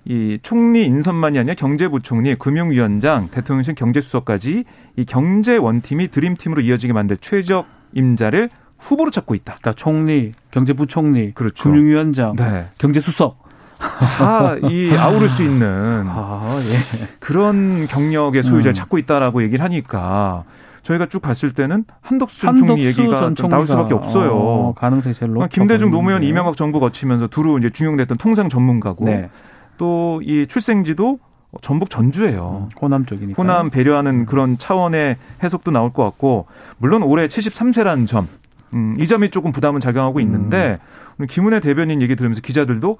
이 0.06 0.38
총리 0.44 0.86
인선만이 0.86 1.40
아니라 1.40 1.56
경제부총리, 1.56 2.36
금융위원장, 2.36 3.28
대통령실 3.30 3.74
경제수석까지 3.74 4.64
이 4.98 5.06
경제 5.06 5.58
원팀이 5.58 6.10
드림팀으로 6.10 6.62
이어지게 6.62 6.94
만들 6.94 7.18
최적 7.18 7.66
임자를 7.94 8.50
후보로 8.78 9.10
찾고 9.10 9.34
있다. 9.34 9.56
그러니까 9.60 9.74
총리, 9.74 10.34
경제부총리, 10.52 11.32
그렇죠. 11.34 11.64
금융위원장, 11.64 12.36
네. 12.36 12.68
경제수석. 12.78 13.46
다이 13.78 14.96
아우를 14.96 15.28
수 15.28 15.44
있는 15.44 16.06
아, 16.08 16.58
예. 16.60 17.08
그런 17.20 17.86
경력의 17.88 18.42
소유자를 18.44 18.72
음. 18.72 18.74
찾고 18.74 18.98
있다라고 19.00 19.44
얘기를 19.44 19.64
하니까 19.64 20.44
저희가 20.82 21.08
쭉 21.08 21.22
봤을 21.22 21.52
때는 21.52 21.84
한덕수 22.02 22.42
전 22.42 22.50
한덕수 22.50 22.68
총리 22.68 22.86
얘기가 22.86 23.34
나올 23.50 23.68
수밖에 23.68 23.94
없어요. 23.94 24.32
어, 24.32 24.74
가능성이 24.74 25.14
제일 25.14 25.34
높아 25.34 25.48
김대중 25.48 25.92
보이는데. 25.92 25.98
노무현 25.98 26.24
이명박 26.24 26.56
정부 26.56 26.80
거치면서 26.80 27.28
두루 27.28 27.58
이제 27.60 27.70
중용됐던 27.70 28.18
통상 28.18 28.50
전문가고 28.50 29.06
네. 29.06 29.30
또 29.78 30.22
이 30.24 30.46
출생지도 30.48 31.20
전북 31.62 31.90
전주예요. 31.90 32.70
호남 32.82 33.06
쪽이니까. 33.06 33.42
호남 33.42 33.70
배려하는 33.70 34.26
그런 34.26 34.58
차원의 34.58 35.18
해석도 35.44 35.72
나올 35.72 35.94
것 35.94 36.04
같고 36.04 36.48
물론 36.78 37.04
올해 37.04 37.28
73세라는 37.28 38.08
점. 38.08 38.28
음, 38.74 38.96
이 39.00 39.08
점이 39.08 39.30
조금 39.30 39.52
부담은 39.54 39.80
작용하고 39.80 40.20
있는데 40.20 40.80
오늘 41.18 41.28
김은혜 41.28 41.62
대변인 41.62 42.02
얘기 42.02 42.16
들으면서 42.18 42.42
기자들도 42.42 42.98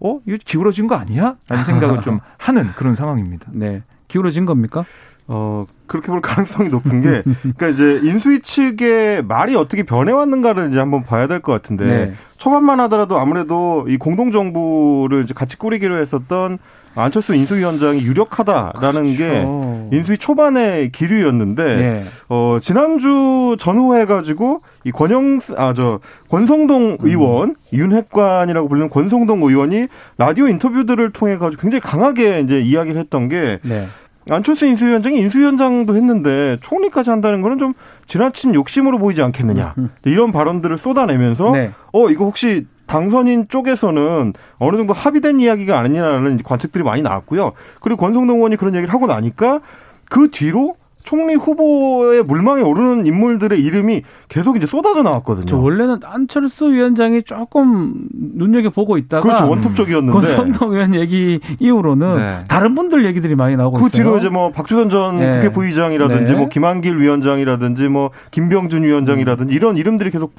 어 0.00 0.20
이거 0.26 0.36
기울어진 0.44 0.86
거 0.86 0.94
아니야? 0.94 1.36
라는 1.48 1.64
생각을 1.64 2.00
좀 2.00 2.20
하는 2.38 2.68
그런 2.76 2.94
상황입니다. 2.94 3.46
네. 3.52 3.82
기울어진 4.06 4.46
겁니까? 4.46 4.84
어, 5.28 5.66
그렇게 5.86 6.08
볼 6.08 6.20
가능성이 6.20 6.68
높은 6.68 7.00
게, 7.02 7.22
그러니까 7.40 7.68
이제 7.68 8.00
인수위 8.02 8.40
측의 8.40 9.22
말이 9.24 9.54
어떻게 9.56 9.82
변해왔는가를 9.82 10.70
이제 10.70 10.78
한번 10.78 11.02
봐야 11.04 11.26
될 11.26 11.40
것 11.40 11.52
같은데, 11.52 11.86
네. 11.86 12.12
초반만 12.38 12.80
하더라도 12.80 13.18
아무래도 13.18 13.86
이 13.88 13.96
공동정부를 13.96 15.24
이제 15.24 15.34
같이 15.34 15.56
꾸리기로 15.58 15.98
했었던 15.98 16.58
안철수 16.98 17.34
인수위원장이 17.34 18.00
유력하다라는 18.00 19.04
게 19.16 19.28
그렇죠. 19.28 19.88
인수위 19.92 20.16
초반의 20.16 20.90
기류였는데, 20.92 21.76
네. 21.76 22.04
어, 22.30 22.58
지난주 22.62 23.54
전후해 23.58 24.06
가지고, 24.06 24.62
이 24.84 24.92
권영, 24.92 25.38
아, 25.58 25.74
저, 25.74 26.00
권성동 26.30 26.92
음. 26.92 26.96
의원, 27.02 27.54
윤핵관이라고 27.72 28.68
불리는 28.68 28.88
권성동 28.88 29.42
의원이 29.42 29.88
라디오 30.16 30.48
인터뷰들을 30.48 31.10
통해 31.10 31.36
가지고 31.36 31.60
굉장히 31.60 31.80
강하게 31.80 32.40
이제 32.40 32.60
이야기를 32.60 32.98
했던 32.98 33.28
게, 33.28 33.58
네. 33.62 33.86
안철수 34.28 34.66
인수위원장이 34.66 35.18
인수위원장도 35.18 35.94
했는데 35.94 36.56
총리까지 36.60 37.10
한다는 37.10 37.42
거는 37.42 37.58
좀 37.58 37.74
지나친 38.06 38.54
욕심으로 38.54 38.98
보이지 38.98 39.22
않겠느냐. 39.22 39.74
이런 40.04 40.32
발언들을 40.32 40.76
쏟아내면서, 40.78 41.48
음. 41.48 41.52
네. 41.52 41.70
어, 41.92 42.10
이거 42.10 42.24
혹시 42.24 42.66
당선인 42.86 43.48
쪽에서는 43.48 44.32
어느 44.58 44.76
정도 44.76 44.94
합의된 44.94 45.40
이야기가 45.40 45.78
아니냐라는 45.78 46.38
관측들이 46.44 46.84
많이 46.84 47.02
나왔고요. 47.02 47.52
그리고 47.80 48.00
권성동 48.00 48.36
의원이 48.36 48.56
그런 48.56 48.74
얘기를 48.74 48.92
하고 48.92 49.06
나니까 49.06 49.60
그 50.08 50.30
뒤로 50.30 50.76
총리 51.06 51.34
후보의 51.36 52.24
물망에 52.24 52.62
오르는 52.62 53.06
인물들의 53.06 53.62
이름이 53.62 54.02
계속 54.28 54.56
이제 54.56 54.66
쏟아져 54.66 55.02
나왔거든요. 55.02 55.46
저 55.46 55.56
원래는 55.56 56.00
안철수 56.02 56.66
위원장이 56.66 57.22
조금 57.22 58.08
눈여겨 58.12 58.70
보고 58.70 58.98
있다가 58.98 59.22
그렇죠 59.22 59.48
원톱적이었는데 59.48 60.12
권성동 60.12 60.72
의원 60.72 60.94
얘기 60.96 61.38
이후로는 61.60 62.16
네. 62.16 62.44
다른 62.48 62.74
분들 62.74 63.06
얘기들이 63.06 63.36
많이 63.36 63.56
나오고 63.56 63.78
그 63.78 63.86
있어요. 63.86 63.90
뒤로 63.90 64.18
이제 64.18 64.28
뭐 64.28 64.50
박주선 64.50 64.90
전 64.90 65.20
네. 65.20 65.34
국회 65.34 65.48
부의장이라든지 65.50 66.32
네. 66.32 66.38
뭐 66.38 66.48
김한길 66.48 66.98
위원장이라든지 66.98 67.86
뭐 67.86 68.10
김병준 68.32 68.82
위원장이라든지 68.82 69.54
이런 69.54 69.76
이름들이 69.76 70.10
계속 70.10 70.34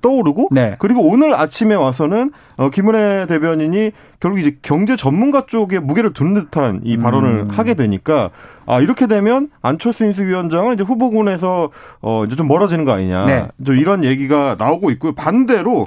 떠오르고 0.00 0.50
네. 0.52 0.76
그리고 0.78 1.02
오늘 1.08 1.34
아침에 1.34 1.74
와서는 1.74 2.30
어, 2.56 2.70
김은혜 2.70 3.26
대변인이 3.26 3.90
결국 4.24 4.40
이제 4.40 4.56
경제 4.62 4.96
전문가 4.96 5.44
쪽에 5.44 5.78
무게를 5.80 6.14
두는 6.14 6.32
듯한 6.32 6.80
이 6.82 6.96
발언을 6.96 7.30
음. 7.40 7.50
하게 7.50 7.74
되니까 7.74 8.30
아 8.64 8.80
이렇게 8.80 9.06
되면 9.06 9.50
안철수 9.60 10.06
인수위원장은 10.06 10.72
이제 10.72 10.82
후보군에서 10.82 11.68
어 12.00 12.24
이제 12.24 12.34
좀 12.34 12.48
멀어지는 12.48 12.86
거 12.86 12.92
아니냐 12.92 13.26
네. 13.26 13.48
좀 13.66 13.76
이런 13.76 14.02
얘기가 14.02 14.56
나오고 14.58 14.90
있고요 14.92 15.12
반대로 15.14 15.84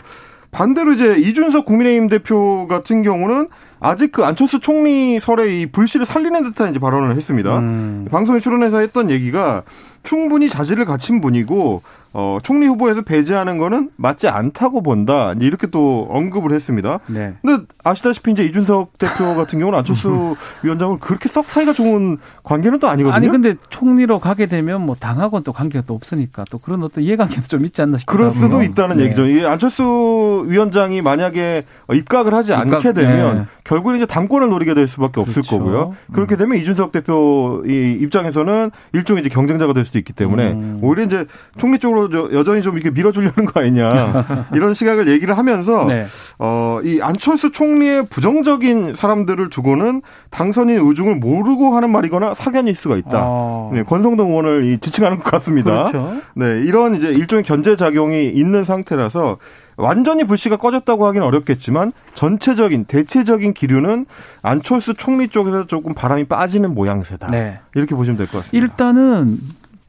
반대로 0.52 0.94
이제 0.94 1.18
이준석 1.18 1.66
국민의힘 1.66 2.10
대표 2.10 2.68
같은 2.68 3.02
경우는 3.02 3.48
아직 3.80 4.12
그 4.12 4.24
안철수 4.24 4.60
총리 4.60 5.20
설의 5.20 5.62
이 5.62 5.66
불씨를 5.66 6.06
살리는 6.06 6.44
듯한 6.44 6.70
이제 6.70 6.80
발언을 6.80 7.16
했습니다. 7.16 7.58
음. 7.58 8.08
방송에 8.12 8.40
출연해서 8.40 8.80
했던 8.80 9.10
얘기가 9.10 9.64
충분히 10.04 10.48
자질을 10.48 10.86
갖춘 10.86 11.22
분이고 11.22 11.82
어, 12.14 12.40
총리 12.44 12.68
후보에서 12.68 13.02
배제하는 13.02 13.58
거는 13.58 13.92
맞지 13.96 14.28
않다고 14.28 14.82
본다. 14.82 15.34
이렇게 15.40 15.68
또 15.68 16.08
언급을 16.10 16.52
했습니다. 16.52 17.00
네. 17.08 17.34
근데 17.44 17.66
아시다시피 17.84 18.32
이제 18.32 18.44
이준석 18.44 18.98
대표 18.98 19.36
같은 19.36 19.60
경우는 19.60 19.78
안철수 19.80 20.36
위원장을 20.64 21.00
그렇게 21.00 21.30
썩 21.30 21.46
사이가 21.46 21.74
좋은 21.74 22.18
관계는 22.44 22.80
또 22.80 22.88
아니거든요. 22.88 23.16
아니 23.16 23.28
근데 23.28 23.56
총리로 23.70 24.20
가게 24.20 24.48
되면 24.48 24.86
뭐 24.86 24.96
당하고는 25.00 25.44
또 25.44 25.54
관계가 25.54 25.86
또 25.88 25.94
없으니까 25.94 26.46
또 26.50 26.58
그런 26.58 26.84
어떤 26.84 27.04
이해관계도 27.04 27.48
좀 27.48 27.66
있지 27.66 27.82
않나 27.82 27.98
싶기도 27.98 28.18
그럴 28.18 28.32
수도 28.32 28.46
하고요. 28.56 28.64
있다는 28.64 28.98
네. 28.98 29.06
얘기죠. 29.06 29.26
이 29.26 29.46
안철수 29.46 30.46
위원장이 30.48 31.02
만약에 31.02 31.64
입각을 31.94 32.34
하지 32.34 32.54
입각, 32.54 32.74
않게 32.76 32.94
되면 32.94 33.38
네. 33.38 33.46
결국은 33.64 33.96
이제 33.96 34.06
당권을 34.06 34.50
노리게 34.50 34.74
될 34.74 34.88
수밖에 34.88 35.20
없을 35.20 35.42
그렇죠. 35.42 35.58
거고요. 35.60 35.96
그렇게 36.14 36.36
되면 36.36 36.58
이준석 36.58 36.92
대표 36.92 37.64
이 37.66 37.98
입장에서는 38.02 38.72
일종의 38.94 39.22
이제 39.22 39.30
경쟁자가 39.30 39.74
될 39.74 39.86
수도 39.86 39.98
있기 39.98 40.14
때문에 40.14 40.52
음. 40.52 40.80
오히려 40.82 41.04
이제 41.04 41.26
총리 41.58 41.80
쪽으로 41.80 41.97
저- 42.10 42.30
여전히 42.34 42.62
좀 42.62 42.76
이렇게 42.76 42.92
밀어주려는 42.92 43.46
거 43.46 43.60
아니냐 43.62 44.48
이런 44.54 44.74
시각을 44.74 45.08
얘기를 45.08 45.38
하면서 45.38 45.86
네. 45.86 46.06
어, 46.40 46.80
이 46.84 47.00
안철수 47.02 47.52
총리의 47.52 48.08
부정적인 48.10 48.94
사람들을 48.94 49.50
두고는 49.50 50.02
당선인 50.30 50.78
의중을 50.80 51.16
모르고 51.16 51.76
하는 51.76 51.90
말이거나 51.92 52.34
사견일 52.34 52.76
수가 52.76 52.98
있다. 52.98 53.10
어. 53.26 53.72
네, 53.74 53.84
권성동 53.84 54.30
의원을 54.30 54.64
이 54.66 54.78
지칭하는 54.80 55.20
것 55.20 55.32
같습니다. 55.32 55.86
그렇죠. 55.92 56.14
네, 56.36 56.62
이런 56.66 56.96
이제 56.96 57.10
일종의 57.10 57.44
견제 57.44 57.76
작용이 57.76 58.28
있는 58.30 58.64
상태라서 58.64 59.38
완전히 59.80 60.24
불씨가 60.24 60.58
꺼졌다고 60.58 61.06
하기는 61.06 61.26
어렵겠지만 61.28 61.92
전체적인 62.16 62.86
대체적인 62.86 63.54
기류는 63.54 64.08
안철수 64.42 64.96
총리 64.96 65.28
쪽에서 65.28 65.68
조금 65.68 65.94
바람이 65.94 66.24
빠지는 66.26 66.74
모양새다. 66.74 67.28
네. 67.30 67.60
이렇게 67.76 67.94
보시면 67.94 68.18
될 68.18 68.26
것 68.28 68.38
같습니다. 68.44 68.58
일단은 68.58 69.38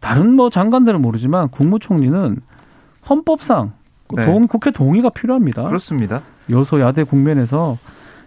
다른 0.00 0.34
뭐 0.34 0.50
장관들은 0.50 1.00
모르지만 1.02 1.48
국무총리는 1.48 2.36
헌법상 3.08 3.72
네. 4.14 4.24
동, 4.24 4.46
국회 4.46 4.70
동의가 4.70 5.10
필요합니다. 5.10 5.64
그렇습니다. 5.64 6.22
여소야대 6.50 7.04
국면에서 7.04 7.76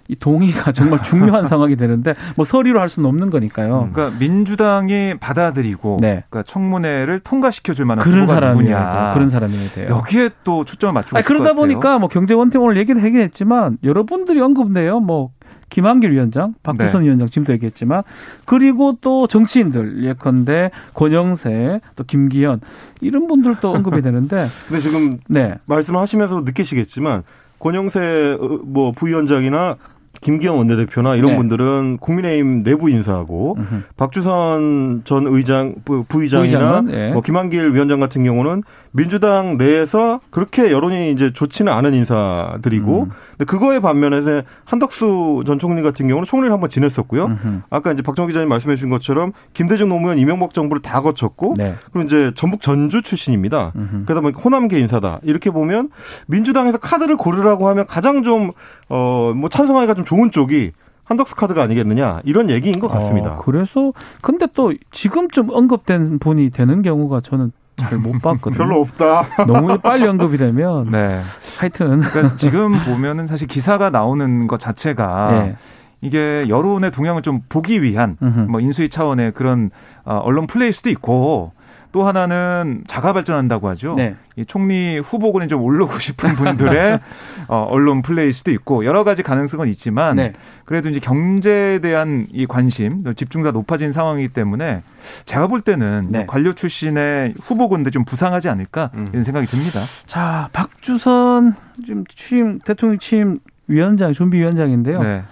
이 0.07 0.15
동의가 0.15 0.73
정말 0.73 1.01
중요한 1.03 1.45
상황이 1.47 1.75
되는데 1.75 2.13
뭐 2.35 2.43
서리로 2.43 2.81
할 2.81 2.89
수는 2.89 3.07
없는 3.07 3.29
거니까요. 3.29 3.89
그러니까 3.93 4.19
민주당이 4.19 5.15
받아들이고 5.19 5.99
네. 6.01 6.23
그러니까 6.29 6.43
청문회를 6.43 7.21
통과시켜 7.21 7.73
줄 7.73 7.85
만한 7.85 8.03
그런 8.03 8.25
누구냐. 8.25 8.91
돼요. 8.91 9.11
그런 9.13 9.29
사람이어야 9.29 9.69
돼요. 9.69 9.87
여기에 9.89 10.31
또 10.43 10.65
초점을 10.65 10.93
맞추고 10.93 11.17
아니, 11.17 11.25
그러다. 11.25 11.53
보니까 11.53 11.97
뭐 11.97 12.09
경제 12.09 12.33
원팀 12.33 12.61
오늘 12.61 12.77
얘기도 12.77 12.99
하긴 12.99 13.21
했지만 13.21 13.77
여러분들이 13.83 14.41
언급돼요. 14.41 14.99
뭐 14.99 15.29
김한길 15.71 16.11
위원장, 16.11 16.53
박주선 16.61 17.01
네. 17.01 17.07
위원장 17.07 17.27
지금도 17.27 17.53
얘기했지만 17.53 18.03
그리고 18.45 18.97
또 19.01 19.25
정치인들 19.25 20.03
예컨대 20.03 20.69
권영세 20.93 21.79
또 21.95 22.03
김기현 22.03 22.59
이런 22.99 23.27
분들도 23.27 23.71
언급이 23.71 24.01
되는데 24.03 24.47
근데 24.67 24.81
지금 24.81 25.17
네. 25.27 25.55
말씀하시면서 25.65 26.41
느끼시겠지만 26.41 27.23
권영세 27.57 28.37
어, 28.39 28.59
뭐 28.63 28.91
부위원장이나 28.91 29.77
김기현 30.21 30.55
원내대표나 30.55 31.15
이런 31.15 31.31
네. 31.31 31.37
분들은 31.37 31.97
국민의힘 31.99 32.63
내부 32.63 32.89
인사하고 32.89 33.55
음흠. 33.57 33.81
박주선 33.97 35.01
전 35.03 35.27
의장 35.27 35.75
부- 35.83 36.03
부의장이나 36.07 36.83
예. 36.91 37.11
뭐 37.11 37.21
김한길 37.21 37.73
위원장 37.73 37.99
같은 37.99 38.23
경우는 38.23 38.63
민주당 38.91 39.57
내에서 39.57 40.19
그렇게 40.29 40.71
여론이 40.71 41.11
이제 41.11 41.31
좋지는 41.33 41.71
않은 41.73 41.93
인사들이고 41.93 43.03
음. 43.03 43.09
근데 43.31 43.45
그거에 43.45 43.79
반면에서 43.79 44.43
한덕수 44.65 45.43
전 45.47 45.57
총리 45.59 45.81
같은 45.81 46.07
경우는 46.07 46.25
총리를 46.25 46.51
한번 46.53 46.69
지냈었고요. 46.69 47.25
음흠. 47.25 47.61
아까 47.69 47.91
이제 47.91 48.01
박정 48.03 48.27
기자님 48.27 48.47
말씀해 48.49 48.75
주신 48.75 48.89
것처럼 48.89 49.31
김대중 49.53 49.89
노무현 49.89 50.17
이명박 50.19 50.53
정부를 50.53 50.81
다 50.81 51.01
거쳤고 51.01 51.55
네. 51.57 51.75
그리고 51.91 52.05
이제 52.07 52.31
전북 52.35 52.61
전주 52.61 53.01
출신입니다. 53.01 53.71
음흠. 53.75 54.03
그러다 54.05 54.21
보니까 54.21 54.39
호남계 54.41 54.77
인사다. 54.79 55.19
이렇게 55.23 55.49
보면 55.49 55.89
민주당에서 56.27 56.77
카드를 56.77 57.17
고르라고 57.17 57.67
하면 57.69 57.85
가장 57.87 58.23
좀, 58.23 58.51
어, 58.89 59.33
뭐 59.35 59.49
찬성하기가 59.49 59.93
좀 59.95 60.05
좋은 60.11 60.29
쪽이 60.31 60.71
한덕수 61.05 61.35
카드가 61.37 61.63
아니겠느냐. 61.63 62.19
이런 62.25 62.49
얘기인 62.49 62.79
것 62.81 62.89
같습니다. 62.89 63.35
어, 63.35 63.37
그래서 63.37 63.93
근데 64.21 64.45
또 64.53 64.73
지금쯤 64.91 65.49
언급된 65.51 66.19
분이 66.19 66.49
되는 66.49 66.81
경우가 66.81 67.21
저는 67.21 67.53
잘 67.77 67.97
못 67.97 68.11
봤거든요. 68.21 68.57
별로 68.57 68.81
없다. 68.81 69.23
너무 69.47 69.77
빨리 69.79 70.05
언급이 70.05 70.37
되면 70.37 70.91
네. 70.91 71.21
하여튼 71.57 72.01
그러니까 72.01 72.35
지금 72.35 72.77
보면은 72.83 73.25
사실 73.25 73.47
기사가 73.47 73.89
나오는 73.89 74.47
것 74.47 74.59
자체가 74.59 75.31
네. 75.31 75.55
이게 76.01 76.45
여론의 76.49 76.91
동향을 76.91 77.21
좀 77.21 77.39
보기 77.47 77.81
위한. 77.81 78.17
뭐 78.49 78.59
인수위 78.59 78.89
차원의 78.89 79.31
그런 79.31 79.71
어, 80.03 80.19
언론 80.23 80.45
플레이일 80.45 80.73
수도 80.73 80.89
있고 80.89 81.53
또 81.91 82.07
하나는 82.07 82.83
자가 82.87 83.13
발전한다고 83.13 83.67
하죠. 83.69 83.95
네. 83.95 84.15
이 84.35 84.45
총리 84.45 84.97
후보군에 84.99 85.47
좀 85.47 85.61
오르고 85.61 85.99
싶은 85.99 86.35
분들의 86.35 86.99
어, 87.47 87.67
언론 87.69 88.01
플레이일 88.01 88.33
수도 88.33 88.51
있고 88.51 88.85
여러 88.85 89.03
가지 89.03 89.23
가능성은 89.23 89.67
있지만 89.69 90.15
네. 90.15 90.33
그래도 90.65 90.89
이제 90.89 90.99
경제에 90.99 91.79
대한 91.79 92.27
이 92.31 92.45
관심, 92.45 93.03
집중도가 93.13 93.51
높아진 93.51 93.91
상황이기 93.91 94.29
때문에 94.29 94.83
제가 95.25 95.47
볼 95.47 95.61
때는 95.61 96.07
네. 96.09 96.25
관료 96.25 96.53
출신의 96.53 97.35
후보군들 97.41 97.91
좀 97.91 98.05
부상하지 98.05 98.47
않을까 98.49 98.91
음. 98.93 99.07
이런 99.11 99.23
생각이 99.23 99.47
듭니다. 99.47 99.81
자 100.05 100.49
박주선 100.53 101.55
지금 101.85 102.05
취임 102.07 102.59
대통령 102.59 102.99
취임 102.99 103.39
위원장 103.67 104.13
준비 104.13 104.37
위원장인데요. 104.37 105.01
네. 105.01 105.23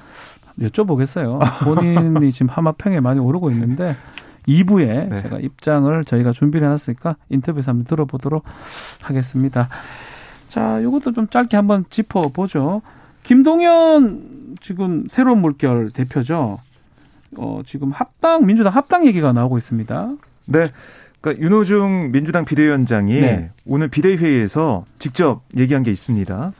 여쭤보겠어요. 0.61 1.39
본인이 1.63 2.31
지금 2.33 2.49
하마평에 2.49 2.99
많이 2.99 3.19
오르고 3.19 3.49
있는데 3.51 3.95
2부에 4.49 5.09
네. 5.09 5.21
제가 5.21 5.39
입장을 5.39 6.03
저희가 6.05 6.31
준비를 6.31 6.67
해놨으니까 6.67 7.15
인터뷰에서 7.29 7.71
한번 7.71 7.85
들어보도록 7.85 8.43
하겠습니다. 9.01 9.69
자, 10.47 10.79
이것도 10.79 11.13
좀 11.13 11.27
짧게 11.27 11.55
한번 11.55 11.85
짚어보죠. 11.89 12.81
김동연 13.23 14.57
지금 14.61 15.05
새로운 15.07 15.39
물결 15.41 15.91
대표죠. 15.91 16.59
어, 17.37 17.61
지금 17.65 17.91
합당, 17.91 18.45
민주당 18.45 18.73
합당 18.73 19.05
얘기가 19.05 19.31
나오고 19.33 19.57
있습니다. 19.59 20.15
네. 20.45 20.69
그러니까 21.21 21.43
윤호중 21.43 22.11
민주당 22.11 22.45
비대위원장이 22.45 23.21
네. 23.21 23.51
오늘 23.65 23.89
비대회의에서 23.89 24.85
직접 24.97 25.41
얘기한 25.55 25.83
게 25.83 25.91
있습니다. 25.91 26.53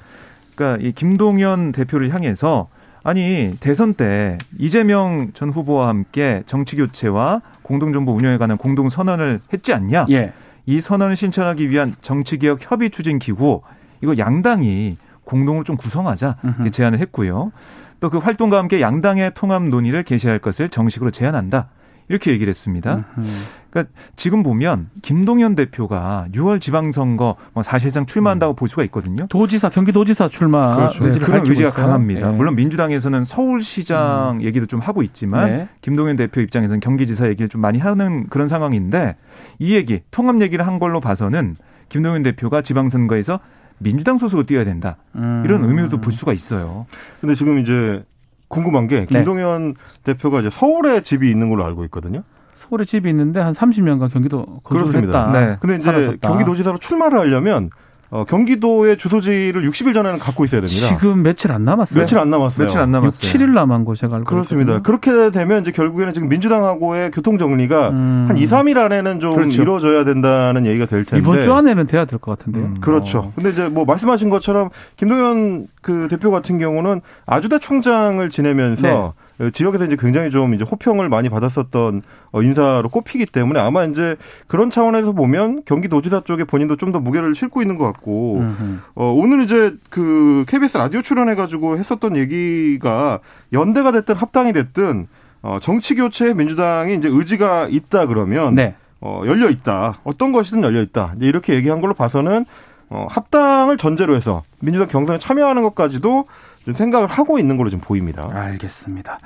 그러니까 0.54 0.86
이 0.86 0.91
김동연 0.91 1.71
대표를 1.71 2.13
향해서 2.13 2.67
아니 3.04 3.56
대선 3.60 3.94
때 3.94 4.38
이재명 4.58 5.32
전 5.34 5.50
후보와 5.50 5.88
함께 5.88 6.44
정치 6.46 6.76
교체와 6.76 7.42
공동정부 7.62 8.12
운영에 8.12 8.38
관한 8.38 8.58
공동 8.58 8.90
선언을 8.90 9.42
했지 9.54 9.74
않냐? 9.74 10.08
예. 10.10 10.34
이 10.66 10.80
선언을 10.82 11.16
실천하기 11.16 11.70
위한 11.70 11.96
정치개혁 12.02 12.60
협의 12.62 12.90
추진 12.90 13.20
기구 13.20 13.62
이거 14.02 14.18
양당이 14.18 14.98
공동으로 15.24 15.64
좀 15.64 15.78
구성하자. 15.78 16.38
이렇게 16.44 16.70
제안을 16.72 17.00
했고요. 17.00 17.52
또 18.00 18.10
그 18.10 18.18
활동과 18.18 18.58
함께 18.58 18.80
양당의 18.82 19.34
통합 19.36 19.62
논의를 19.64 20.04
개시할 20.04 20.40
것을 20.40 20.70
정식으로 20.70 21.12
제안한다. 21.12 21.68
이렇게 22.08 22.32
얘기를 22.32 22.50
했습니다. 22.50 23.06
음. 23.18 23.28
그러니까 23.70 23.94
지금 24.16 24.44
보면 24.44 24.90
김동연 25.02 25.56
대표가 25.56 26.28
6월 26.34 26.60
지방선거 26.60 27.36
뭐 27.54 27.64
사실상 27.64 28.06
출마한다고 28.06 28.54
볼 28.54 28.68
수가 28.68 28.84
있거든요. 28.86 29.28
도지사, 29.28 29.70
경기도지사 29.70 30.28
출마 30.28 30.76
그렇죠. 30.76 31.06
의지를 31.06 31.28
그런 31.28 31.46
의지가 31.46 31.70
있어요. 31.70 31.86
강합니다. 31.86 32.34
예. 32.34 32.36
물론 32.36 32.56
민주당에서는 32.56 33.24
서울시장 33.24 34.40
얘기도 34.42 34.66
좀 34.66 34.80
하고 34.80 35.04
있지만 35.04 35.50
네. 35.50 35.70
김동연 35.82 36.16
대표 36.16 36.42
입장에서는 36.42 36.80
경기지사 36.80 37.28
얘기를 37.28 37.48
좀 37.48 37.62
많이 37.62 37.80
하는 37.80 38.28
그런 38.30 38.48
상황인데 38.48 39.16
이 39.60 39.76
얘기 39.76 40.02
통합 40.12 40.42
얘기를 40.42 40.66
한 40.66 40.80
걸로 40.80 41.00
봐서는 41.00 41.56
김동연 41.90 42.24
대표가 42.24 42.62
지방선거에서 42.62 43.40
민주당 43.78 44.18
소속으로 44.18 44.46
뛰어야 44.46 44.66
된다 44.66 44.98
음. 45.16 45.44
이런 45.46 45.64
의미로도 45.64 46.02
볼 46.02 46.12
수가 46.12 46.34
있어요. 46.34 46.86
근데 47.22 47.36
지금 47.36 47.60
이제 47.60 48.04
궁금한 48.48 48.88
게 48.88 49.02
네. 49.02 49.06
김동연 49.06 49.76
대표가 50.04 50.40
이제 50.40 50.50
서울에 50.50 51.02
집이 51.02 51.30
있는 51.30 51.50
걸로 51.50 51.64
알고 51.66 51.84
있거든요. 51.86 52.24
서울에 52.70 52.86
집이 52.86 53.10
있는데 53.10 53.40
한 53.40 53.54
30년간 53.54 54.12
경기도 54.14 54.46
그렇습니다. 54.64 55.28
했다. 55.28 55.40
네. 55.40 55.58
근데 55.60 55.76
이제 55.76 55.84
살았었다. 55.86 56.28
경기도지사로 56.28 56.78
출마를 56.78 57.18
하려면 57.20 57.70
어, 58.12 58.26
경기도의 58.26 58.98
주소지를 58.98 59.70
60일 59.70 59.94
전에는 59.94 60.18
갖고 60.18 60.44
있어야 60.44 60.62
됩니다. 60.62 60.88
지금 60.88 61.22
며칠 61.22 61.52
안 61.52 61.64
남았어요. 61.64 62.00
며칠 62.02 62.18
안 62.18 62.32
남았어요. 62.32 62.66
며칠 62.66 62.80
안 62.80 62.90
6, 62.90 62.92
남았어요. 62.92 63.22
7일 63.32 63.54
남은 63.54 63.86
거 63.86 63.94
제가 63.94 64.16
알고 64.16 64.26
그렇습니다. 64.30 64.78
있거든요. 64.78 64.84
그렇게 65.00 65.30
되면 65.30 65.62
이제 65.62 65.72
결국에는 65.72 66.12
지금 66.14 66.28
민주당하고의 66.28 67.12
교통 67.12 67.38
정리가 67.38 67.90
음. 67.90 68.26
한 68.28 68.36
2, 68.36 68.48
3일 68.48 68.78
안에는 68.78 69.20
좀 69.20 69.36
그렇죠. 69.36 69.62
이루어져야 69.62 70.06
된다는 70.06 70.66
얘기가 70.66 70.88
될 70.88 71.06
텐데. 71.06 71.22
이번 71.22 71.42
주 71.42 71.54
안에는 71.54 71.86
돼야 71.86 72.06
될 72.06 72.18
것 72.18 72.36
같은데요. 72.38 72.66
음. 72.66 72.80
그렇죠. 72.82 73.20
어. 73.20 73.32
근데 73.36 73.52
이제 73.52 73.70
뭐 73.70 73.86
말씀하신 73.86 74.32
것처럼 74.32 74.70
김동연 74.98 75.68
그 75.84 76.08
대표 76.10 76.32
같은 76.32 76.58
경우는 76.58 77.02
아주대 77.28 77.60
총장을 77.60 78.28
지내면서 78.32 78.88
네. 78.88 79.12
지역에서 79.54 79.86
이제 79.86 79.95
굉장히 79.97 80.32
좀 80.32 80.54
이제 80.54 80.65
호평을 80.65 81.08
많이 81.08 81.30
받았었던 81.30 82.02
어, 82.32 82.41
인사로 82.41 82.89
꼽히기 82.89 83.25
때문에 83.25 83.60
아마 83.60 83.86
이제 83.86 84.17
그런 84.47 84.69
차원에서 84.69 85.13
보면 85.13 85.63
경기도지사 85.65 86.21
쪽에 86.25 86.43
본인도 86.43 86.75
좀 86.75 86.89
더 86.89 86.99
무게를 86.99 87.36
싣고 87.36 87.62
있는 87.62 87.78
것 87.78 87.86
같고 87.86 88.38
음흠. 88.39 88.80
어, 88.95 89.13
오늘 89.13 89.43
이제 89.43 89.75
그 89.91 90.43
KBS 90.47 90.78
라디오 90.78 91.02
출연해가지고 91.04 91.78
했었던 91.78 92.15
얘기가 92.17 93.19
연대가 93.54 93.91
됐든 93.91 94.15
합당이 94.15 94.54
됐든 94.54 95.08
어, 95.41 95.60
정치 95.62 95.95
교체에 95.95 96.34
민주당이 96.34 96.95
이제 96.95 97.08
의지가 97.08 97.67
있다 97.69 98.08
그러면 98.08 98.56
네. 98.56 98.75
어, 99.02 99.21
열려 99.25 99.49
있다. 99.49 99.99
어떤 100.04 100.32
것이든 100.32 100.63
열려 100.63 100.82
있다. 100.82 101.13
이렇게 101.21 101.54
얘기한 101.54 101.80
걸로 101.80 101.93
봐서는 101.93 102.45
어, 102.89 103.06
합당을 103.10 103.78
전제로 103.78 104.15
해서 104.15 104.43
민주당 104.60 104.88
경선에 104.88 105.19
참여하는 105.19 105.62
것까지도 105.62 106.25
좀 106.70 106.76
생각을 106.76 107.08
하고 107.08 107.40
있는 107.40 107.58
걸로 107.58 107.72
좀 107.72 107.80
보입니다. 107.80 108.30
알겠습니다. 108.32 109.20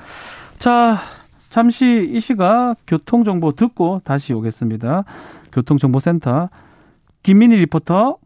자, 0.58 0.98
잠시 1.50 2.08
이 2.10 2.18
시각 2.20 2.76
교통정보 2.86 3.52
듣고 3.52 4.00
다시 4.02 4.32
오겠습니다. 4.32 5.04
교통정보센터 5.52 6.48
김민희 7.22 7.56
리포터. 7.56 8.16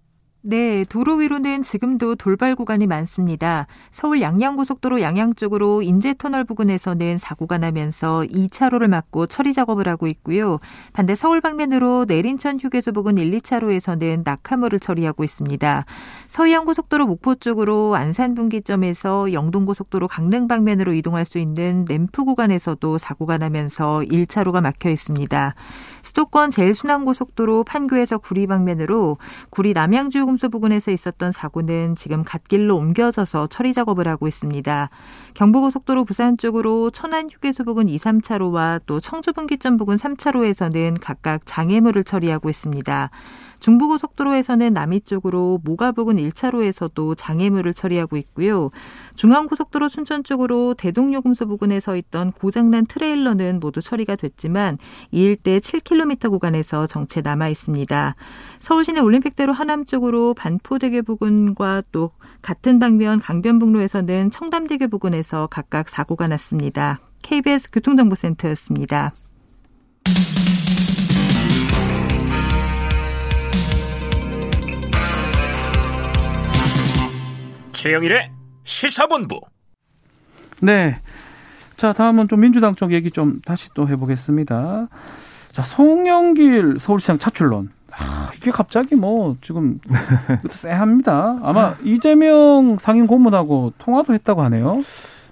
네, 0.51 0.83
도로 0.89 1.17
위로는 1.17 1.63
지금도 1.63 2.15
돌발 2.15 2.57
구간이 2.57 2.87
많습니다. 2.87 3.67
서울 3.91 4.23
양양고속도로 4.23 5.03
양양 5.03 5.35
쪽으로 5.35 5.83
인제터널 5.83 6.45
부근에서는 6.45 7.19
사고가 7.19 7.59
나면서 7.59 8.25
2차로를 8.31 8.89
막고 8.89 9.27
처리 9.27 9.53
작업을 9.53 9.87
하고 9.89 10.07
있고요. 10.07 10.57
반대 10.95 11.15
서울 11.15 11.43
방면으로 11.43 12.07
내린천 12.09 12.61
휴게소 12.61 12.93
부근 12.93 13.19
1, 13.19 13.31
2차로에서는 13.31 14.23
낙하물을 14.25 14.81
처리하고 14.81 15.23
있습니다. 15.23 15.85
서해안고속도로 16.29 17.07
목포 17.07 17.35
쪽으로 17.35 17.95
안산 17.95 18.35
분기점에서 18.35 19.35
영동고속도로 19.35 20.09
강릉 20.09 20.49
방면으로 20.49 20.95
이동할 20.95 21.27
수 21.27 21.37
있는 21.37 21.85
램프 21.87 22.25
구간에서도 22.25 22.97
사고가 22.97 23.37
나면서 23.37 24.01
1차로가 24.01 24.63
막혀 24.63 24.89
있습니다. 24.89 25.55
수도권 26.03 26.51
제일순환고속도로 26.51 27.65
판교에서 27.65 28.19
구리 28.19 28.47
방면으로 28.47 29.19
구리 29.51 29.73
남양주요금소 29.73 30.49
부근에서 30.49 30.91
있었던 30.91 31.33
사고는 31.33 31.97
지금 31.97 32.23
갓길로 32.23 32.77
옮겨져서 32.77 33.49
처리 33.49 33.73
작업을 33.73 34.09
하고 34.09 34.27
있습니다. 34.27 34.91
경부고속도로 35.35 36.05
부산 36.05 36.37
쪽으로 36.37 36.91
천안 36.91 37.29
휴게소 37.31 37.65
부근 37.65 37.89
2, 37.89 37.97
3차로와 37.99 38.81
또 38.87 39.01
청주 39.01 39.33
분기점 39.33 39.77
부근 39.77 39.97
3차로에서는 39.97 40.99
각각 41.01 41.43
장애물을 41.45 42.05
처리하고 42.05 42.49
있습니다. 42.49 43.11
중부고속도로에서는 43.61 44.73
남이 44.73 45.03
쪽으로 45.03 45.61
모가 45.65 45.93
부근 45.93 46.17
1차로에서도 46.17 47.15
장애물을 47.17 47.75
처리하고 47.75 48.17
있고요. 48.17 48.71
중앙고속도로 49.17 49.89
춘천 49.89 50.25
쪽으로 50.25 50.75
대동요금소 50.75 51.47
부근에 51.47 51.81
서 51.81 51.97
있던 51.97 52.33
고장난 52.33 52.87
트레일러는 52.87 53.61
모두 53.61 53.81
처리가 53.81 54.17
됐지만 54.17 54.79
이 55.11 55.23
일대 55.23 55.59
7km 55.59 56.31
구간에서 56.31 56.87
정체 56.87 57.21
남아 57.21 57.49
있습니다. 57.49 58.15
서울시내 58.61 59.01
올림픽대로 59.01 59.53
하남 59.53 59.85
쪽으로 59.85 60.35
반포대교 60.35 61.03
부근과 61.03 61.83
또 61.93 62.11
같은 62.43 62.79
방면 62.79 63.19
강변북로에서는 63.19 64.31
청담대교 64.31 64.89
부근에서 64.89 65.49
각각 65.49 65.89
사고가 65.89 66.29
났습니다. 66.29 67.01
KBS 67.23 67.71
교통정보센터였습니다. 67.73 69.13
최영일의 77.79 78.33
시사본부. 78.65 79.39
네. 80.61 81.01
자, 81.77 81.93
다음은 81.93 82.27
좀 82.27 82.41
민주당 82.41 82.75
쪽 82.75 82.93
얘기 82.93 83.13
좀 83.13 83.41
다시 83.45 83.69
또 83.73 83.89
해보겠습니다. 83.89 84.89
자, 85.53 85.63
송영길 85.63 86.79
서울시장 86.81 87.19
차출론. 87.19 87.71
아, 87.93 88.31
이게 88.37 88.51
갑자기 88.51 88.97
뭐 88.97 89.37
지금 89.43 89.79
쎄합니다. 90.51 91.39
아마 91.45 91.77
이재명 91.85 92.79
상임 92.81 93.07
고문하고 93.07 93.75
통화도 93.79 94.13
했다고 94.13 94.43
하네요. 94.43 94.83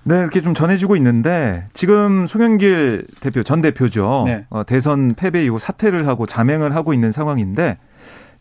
네, 0.05 0.21
이렇게 0.21 0.41
좀 0.41 0.55
전해지고 0.55 0.95
있는데 0.95 1.67
지금 1.73 2.29
송영길 2.29 3.09
대표 3.23 3.43
전 3.43 3.61
대표죠. 3.61 4.23
네. 4.27 4.47
어, 4.51 4.63
대선 4.63 5.15
패배 5.17 5.45
이후 5.45 5.59
사퇴를 5.59 6.07
하고 6.07 6.27
자맹을 6.27 6.77
하고 6.77 6.95
있는 6.95 7.11
상황인데 7.11 7.79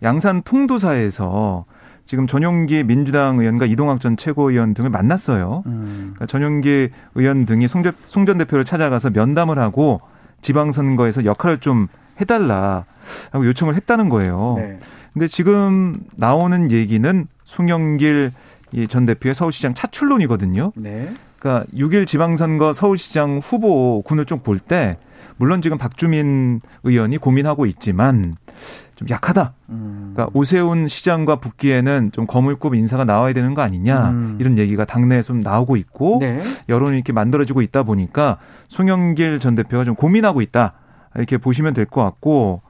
양산 0.04 0.44
통도사에서 0.44 1.66
지금 2.06 2.28
전용기 2.28 2.84
민주당 2.84 3.40
의원과 3.40 3.66
이동학 3.66 4.00
전 4.00 4.16
최고위원 4.16 4.74
등을 4.74 4.90
만났어요. 4.90 5.64
음. 5.66 6.12
그러니까 6.14 6.26
전용기 6.28 6.90
의원 7.16 7.46
등이 7.46 7.68
송, 7.68 7.84
송 8.08 8.26
전 8.26 8.38
대표를 8.38 8.64
찾아가서 8.64 9.10
면담을 9.10 9.58
하고 9.60 10.00
지방선거에서 10.42 11.26
역할을 11.26 11.60
좀 11.60 11.88
해달라 12.22 12.86
하고 13.32 13.46
요청을 13.48 13.76
했다는 13.76 14.10
거예요. 14.10 14.56
네. 14.58 14.80
근데 15.14 15.28
지금 15.28 15.96
나오는 16.18 16.72
얘기는 16.72 17.28
송영길 17.44 18.32
이전 18.74 19.06
대표의 19.06 19.34
서울시장 19.36 19.74
차출론이거든요. 19.74 20.74
네. 20.76 21.12
그러니까 21.40 21.66
6일 21.76 22.06
지방선거 22.08 22.74
서울시장 22.74 23.40
후보 23.44 24.02
군을 24.04 24.26
좀 24.26 24.40
볼 24.42 24.60
때 24.60 24.98
물론 25.38 25.62
지금 25.62 25.78
박주민 25.78 26.62
의원이 26.84 27.18
고민하고 27.18 27.66
있지만 27.66 28.36
좀 28.96 29.10
약하다. 29.10 29.54
음. 29.70 30.14
그러니까 30.14 30.32
오세훈 30.38 30.88
시장과 30.88 31.38
붙기에는 31.38 32.12
좀 32.14 32.26
거물급 32.26 32.76
인사가 32.76 33.04
나와야 33.04 33.34
되는 33.34 33.54
거 33.54 33.62
아니냐 33.62 34.10
음. 34.10 34.38
이런 34.40 34.58
얘기가 34.58 34.86
당내에 34.86 35.22
좀 35.22 35.42
나오고 35.42 35.76
있고 35.78 36.20
네. 36.22 36.42
여론이 36.70 36.96
이렇게 36.96 37.12
만들어지고 37.14 37.62
있다 37.62 37.84
보니까 37.84 38.38
송영길 38.70 39.40
전 39.40 39.56
대표가 39.56 39.84
좀 39.84 39.96
고민하고 39.96 40.42
있다 40.42 40.74
이렇게 41.16 41.38
보시면 41.38 41.74
될 41.74 41.86
것 41.86 42.04
같고 42.04 42.62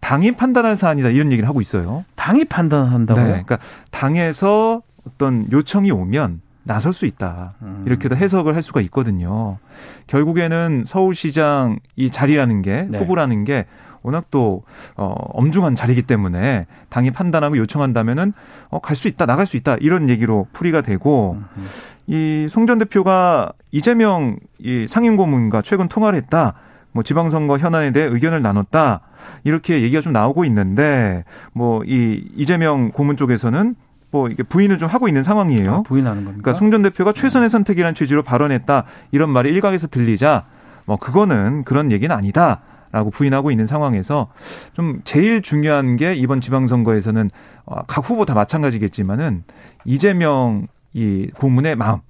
당이 0.00 0.32
판단할 0.32 0.76
사안이다 0.76 1.10
이런 1.10 1.30
얘기를 1.30 1.48
하고 1.48 1.60
있어요. 1.60 2.04
당이 2.16 2.44
판단한다고요? 2.46 3.24
네, 3.24 3.30
그러니까 3.30 3.58
당에서 3.92 4.82
어떤 5.06 5.46
요청이 5.52 5.90
오면 5.90 6.40
나설 6.64 6.92
수 6.92 7.06
있다. 7.06 7.54
음. 7.62 7.82
이렇게도 7.86 8.16
해석을 8.16 8.54
할 8.54 8.62
수가 8.62 8.80
있거든요. 8.82 9.58
결국에는 10.06 10.84
서울시장 10.86 11.78
이 11.96 12.10
자리라는 12.10 12.62
게 12.62 12.86
네. 12.88 12.98
후보라는 12.98 13.44
게 13.44 13.66
워낙 14.02 14.24
또 14.30 14.62
어, 14.96 15.14
엄중한 15.32 15.74
자리이기 15.74 16.02
때문에 16.02 16.66
당이 16.90 17.10
판단하고 17.12 17.56
요청한다면은 17.56 18.32
어, 18.70 18.78
갈 18.80 18.96
수 18.96 19.08
있다, 19.08 19.26
나갈 19.26 19.46
수 19.46 19.56
있다 19.56 19.76
이런 19.80 20.08
얘기로 20.08 20.46
풀이가 20.52 20.80
되고 20.82 21.36
음. 21.56 21.66
이송 22.06 22.66
전 22.66 22.78
대표가 22.78 23.52
이재명 23.70 24.36
이 24.58 24.86
상임고문과 24.88 25.62
최근 25.62 25.88
통화를 25.88 26.16
했다. 26.18 26.54
뭐 26.92 27.02
지방선거 27.02 27.58
현안에 27.58 27.90
대해 27.92 28.06
의견을 28.06 28.42
나눴다. 28.42 29.00
이렇게 29.44 29.80
얘기가 29.82 30.02
좀 30.02 30.12
나오고 30.12 30.44
있는데 30.44 31.24
뭐 31.52 31.82
이 31.86 32.22
이재명 32.36 32.90
고문 32.90 33.16
쪽에서는 33.16 33.74
뭐 34.10 34.28
이게 34.28 34.42
부인을 34.42 34.76
좀 34.76 34.90
하고 34.90 35.08
있는 35.08 35.22
상황이에요. 35.22 35.74
아, 35.74 35.82
부인하는 35.82 36.24
겁니까? 36.24 36.42
그러니까 36.42 36.58
송 36.58 36.70
전 36.70 36.82
대표가 36.82 37.12
최선의 37.14 37.48
선택이라는 37.48 37.94
취지로 37.94 38.22
발언했다. 38.22 38.84
이런 39.10 39.30
말이 39.30 39.50
일각에서 39.54 39.86
들리자 39.86 40.44
뭐 40.84 40.96
그거는 40.98 41.64
그런 41.64 41.90
얘기는 41.92 42.14
아니다. 42.14 42.60
라고 42.92 43.10
부인하고 43.10 43.50
있는 43.50 43.66
상황에서 43.66 44.28
좀 44.74 45.00
제일 45.04 45.40
중요한 45.42 45.96
게 45.96 46.14
이번 46.14 46.40
지방선거에서는 46.40 47.30
어, 47.64 47.82
각 47.86 48.08
후보 48.08 48.24
다 48.26 48.34
마찬가지겠지만은 48.34 49.44
이재명 49.84 50.68
이 50.92 51.30
고문의 51.34 51.74
마음 51.74 52.00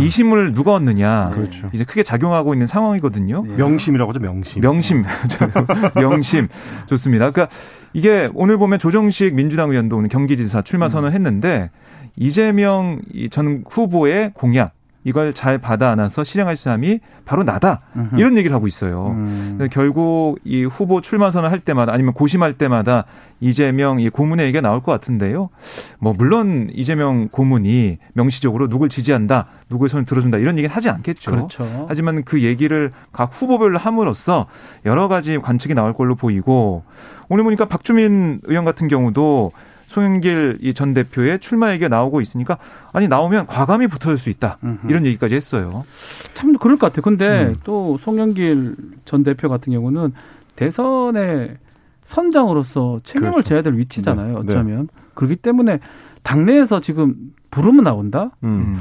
이 0.00 0.08
힘을 0.08 0.54
누가 0.54 0.72
얻느냐 0.74 1.30
그렇죠. 1.34 1.68
이제 1.72 1.84
크게 1.84 2.02
작용하고 2.02 2.54
있는 2.54 2.66
상황이거든요. 2.66 3.44
네. 3.46 3.56
명심이라고 3.56 4.10
하죠, 4.10 4.20
명심. 4.20 4.62
명심, 4.62 5.04
명심 5.96 6.48
좋습니다. 6.86 7.30
그러니까 7.30 7.54
이게 7.92 8.30
오늘 8.34 8.56
보면 8.56 8.78
조정식 8.78 9.34
민주당 9.34 9.70
의원도 9.70 9.96
오늘 9.96 10.08
경기지사 10.08 10.62
출마 10.62 10.88
선언했는데 10.88 11.70
이재명 12.16 13.00
이전 13.12 13.64
후보의 13.68 14.30
공약 14.34 14.72
이걸 15.04 15.32
잘 15.32 15.58
받아 15.58 15.90
안아서 15.90 16.24
실행할 16.24 16.56
사람이 16.56 17.00
바로 17.24 17.42
나다. 17.42 17.80
음흠. 17.96 18.18
이런 18.18 18.36
얘기를 18.36 18.54
하고 18.54 18.66
있어요. 18.66 19.08
음. 19.08 19.68
결국 19.72 20.38
이 20.44 20.64
후보 20.64 21.00
출마 21.00 21.30
선언 21.30 21.50
할 21.50 21.60
때마다 21.60 21.92
아니면 21.92 22.12
고심할 22.12 22.54
때마다 22.54 23.04
이재명 23.40 24.00
이 24.00 24.10
고문의 24.10 24.46
얘기가 24.46 24.60
나올 24.60 24.82
것 24.82 24.92
같은데요. 24.92 25.48
뭐 25.98 26.12
물론 26.12 26.68
이재명 26.74 27.28
고문이 27.28 27.98
명시적으로 28.12 28.68
누굴 28.68 28.90
지지한다, 28.90 29.46
누구의 29.70 29.88
손을 29.88 30.04
들어준다 30.04 30.36
이런 30.38 30.58
얘기는 30.58 30.74
하지 30.74 30.90
않겠죠. 30.90 31.30
그렇죠. 31.30 31.86
하지만 31.88 32.22
그 32.24 32.42
얘기를 32.42 32.92
각 33.12 33.30
후보별로 33.32 33.78
함으로써 33.78 34.46
여러 34.84 35.08
가지 35.08 35.38
관측이 35.38 35.74
나올 35.74 35.94
걸로 35.94 36.14
보이고 36.14 36.84
오늘 37.30 37.44
보니까 37.44 37.64
박주민 37.64 38.40
의원 38.44 38.64
같은 38.66 38.88
경우도 38.88 39.50
송영길 39.90 40.58
이전 40.62 40.94
대표의 40.94 41.40
출마 41.40 41.72
얘기가 41.72 41.88
나오고 41.88 42.20
있으니까 42.20 42.58
아니 42.92 43.08
나오면 43.08 43.46
과감히 43.46 43.88
붙어줄 43.88 44.18
수 44.18 44.30
있다 44.30 44.58
음흠. 44.62 44.88
이런 44.88 45.04
얘기까지 45.04 45.34
했어요. 45.34 45.84
참 46.32 46.56
그럴 46.58 46.76
것 46.76 46.86
같아요. 46.86 47.02
근데 47.02 47.46
음. 47.46 47.56
또 47.64 47.98
송영길 47.98 48.76
전 49.04 49.24
대표 49.24 49.48
같은 49.48 49.72
경우는 49.72 50.12
대선의 50.54 51.56
선장으로서 52.04 53.00
책임을 53.02 53.32
그렇죠. 53.32 53.48
져야 53.48 53.62
될 53.62 53.74
위치잖아요. 53.74 54.44
네. 54.44 54.52
어쩌면 54.52 54.88
그렇기 55.14 55.34
때문에 55.36 55.80
당내에서 56.22 56.80
지금 56.80 57.32
부르면 57.50 57.82
나온다. 57.82 58.30
음. 58.44 58.78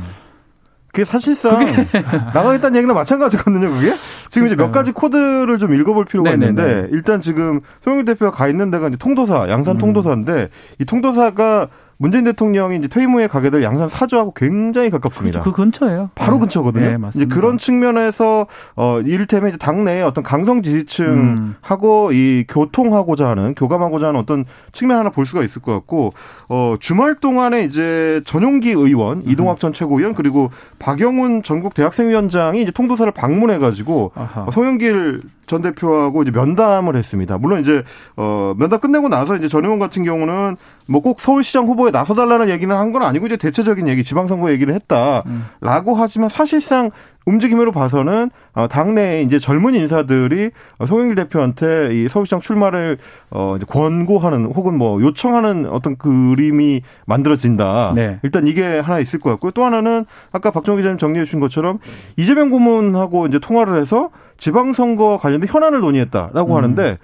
음. 0.89 0.91
그게 0.91 1.05
사실상 1.05 1.59
나가겠다는 2.33 2.77
얘기랑 2.77 2.95
마찬가지거든요. 2.95 3.71
그게 3.71 3.91
지금 4.29 4.47
이제 4.47 4.55
몇. 4.55 4.71
가지 4.71 4.91
코드를 4.91 5.57
좀 5.57 5.73
읽어볼 5.73 6.05
필요가 6.05 6.31
네네네. 6.31 6.49
있는데 6.49 6.87
일단 6.91 7.21
지금 7.21 7.61
송영길 7.81 8.05
대표가 8.05 8.31
가 8.35 8.47
있는 8.47 8.71
데가 8.71 8.87
이제 8.87 8.97
통도사, 8.97 9.49
양산 9.49 9.75
음. 9.75 9.79
통도사인데 9.79 10.49
이 10.79 10.85
통도사가 10.85 11.67
문재인 12.01 12.23
대통령이 12.23 12.77
이제 12.77 12.87
퇴임 12.87 13.11
후에 13.11 13.27
가게 13.27 13.49
될 13.49 13.61
양산 13.61 13.89
사주하고 13.89 14.31
굉장히 14.33 14.89
가깝습니다. 14.89 15.41
그 15.41 15.51
근처예요. 15.51 16.11
바로 16.15 16.35
네. 16.35 16.39
근처거든요. 16.39 16.81
네, 16.81 16.89
이제 16.91 16.97
맞습니다. 16.97 17.35
그런 17.35 17.57
측면에서 17.57 18.47
어 18.77 19.01
이를테면 19.01 19.49
이제 19.49 19.57
당내에 19.57 20.01
어떤 20.01 20.23
강성 20.23 20.59
음. 20.59 20.61
지지층하고 20.61 22.13
이 22.13 22.45
교통하고자 22.47 23.27
하는 23.27 23.53
교감하고자 23.53 24.07
하는 24.07 24.19
어떤 24.21 24.45
측면 24.71 24.97
하나 24.97 25.09
볼 25.09 25.25
수가 25.25 25.43
있을 25.43 25.61
것 25.61 25.73
같고 25.73 26.13
어 26.47 26.75
주말 26.79 27.15
동안에 27.15 27.63
이제 27.63 28.21
전용기 28.25 28.69
의원 28.69 29.17
음. 29.17 29.23
이동학 29.27 29.59
전 29.59 29.73
최고위원 29.73 30.13
그리고 30.15 30.51
박영훈 30.79 31.43
전국 31.43 31.73
대학생위원장이 31.73 32.61
이제 32.61 32.71
통도사를 32.71 33.11
방문해 33.11 33.57
가지고. 33.59 34.13
어, 34.15 34.47
송영길 34.51 35.21
전 35.47 35.63
대표하고 35.63 36.21
이제 36.21 36.29
면담을 36.29 36.95
했습니다. 36.95 37.39
물론 37.39 37.59
이제 37.61 37.83
어 38.15 38.53
면담 38.55 38.79
끝내고 38.79 39.09
나서 39.09 39.35
이제 39.35 39.47
전 39.47 39.63
의원 39.65 39.79
같은 39.79 40.03
경우는 40.03 40.55
뭐 40.85 41.01
꼭 41.01 41.19
서울시장 41.19 41.65
후보 41.65 41.87
에 41.89 41.91
나서달라는 41.91 42.49
얘기는 42.49 42.73
한 42.75 42.89
건 42.91 43.03
아니고 43.03 43.27
이제 43.27 43.37
대체적인 43.37 43.87
얘기, 43.87 44.03
지방선거 44.03 44.51
얘기를 44.51 44.73
했다라고 44.73 45.95
하지만 45.95 46.29
사실상 46.29 46.89
움직임으로 47.25 47.71
봐서는 47.71 48.31
어, 48.53 48.67
당내에 48.67 49.21
이제 49.21 49.37
젊은 49.37 49.75
인사들이 49.75 50.49
어, 50.79 50.85
송영길 50.87 51.15
대표한테 51.15 51.93
이 51.93 52.07
서울시장 52.07 52.39
출마를 52.41 52.97
어, 53.29 53.55
이제 53.57 53.65
권고하는 53.69 54.45
혹은 54.45 54.77
뭐 54.77 54.99
요청하는 55.01 55.67
어떤 55.69 55.97
그림이 55.97 56.81
만들어진다. 57.05 57.91
네. 57.95 58.19
일단 58.23 58.47
이게 58.47 58.79
하나 58.79 58.97
있을 58.99 59.19
것 59.19 59.29
같고요. 59.31 59.51
또 59.51 59.63
하나는 59.65 60.05
아까 60.31 60.49
박정 60.49 60.77
기자님 60.77 60.97
정리해 60.97 61.25
주신 61.25 61.39
것처럼 61.39 61.77
이재명 62.17 62.49
고문하고 62.49 63.27
이제 63.27 63.37
통화를 63.37 63.77
해서 63.77 64.09
지방선거 64.39 65.17
관련된 65.21 65.47
현안을 65.47 65.81
논의했다라고 65.81 66.57
하는데 66.57 66.97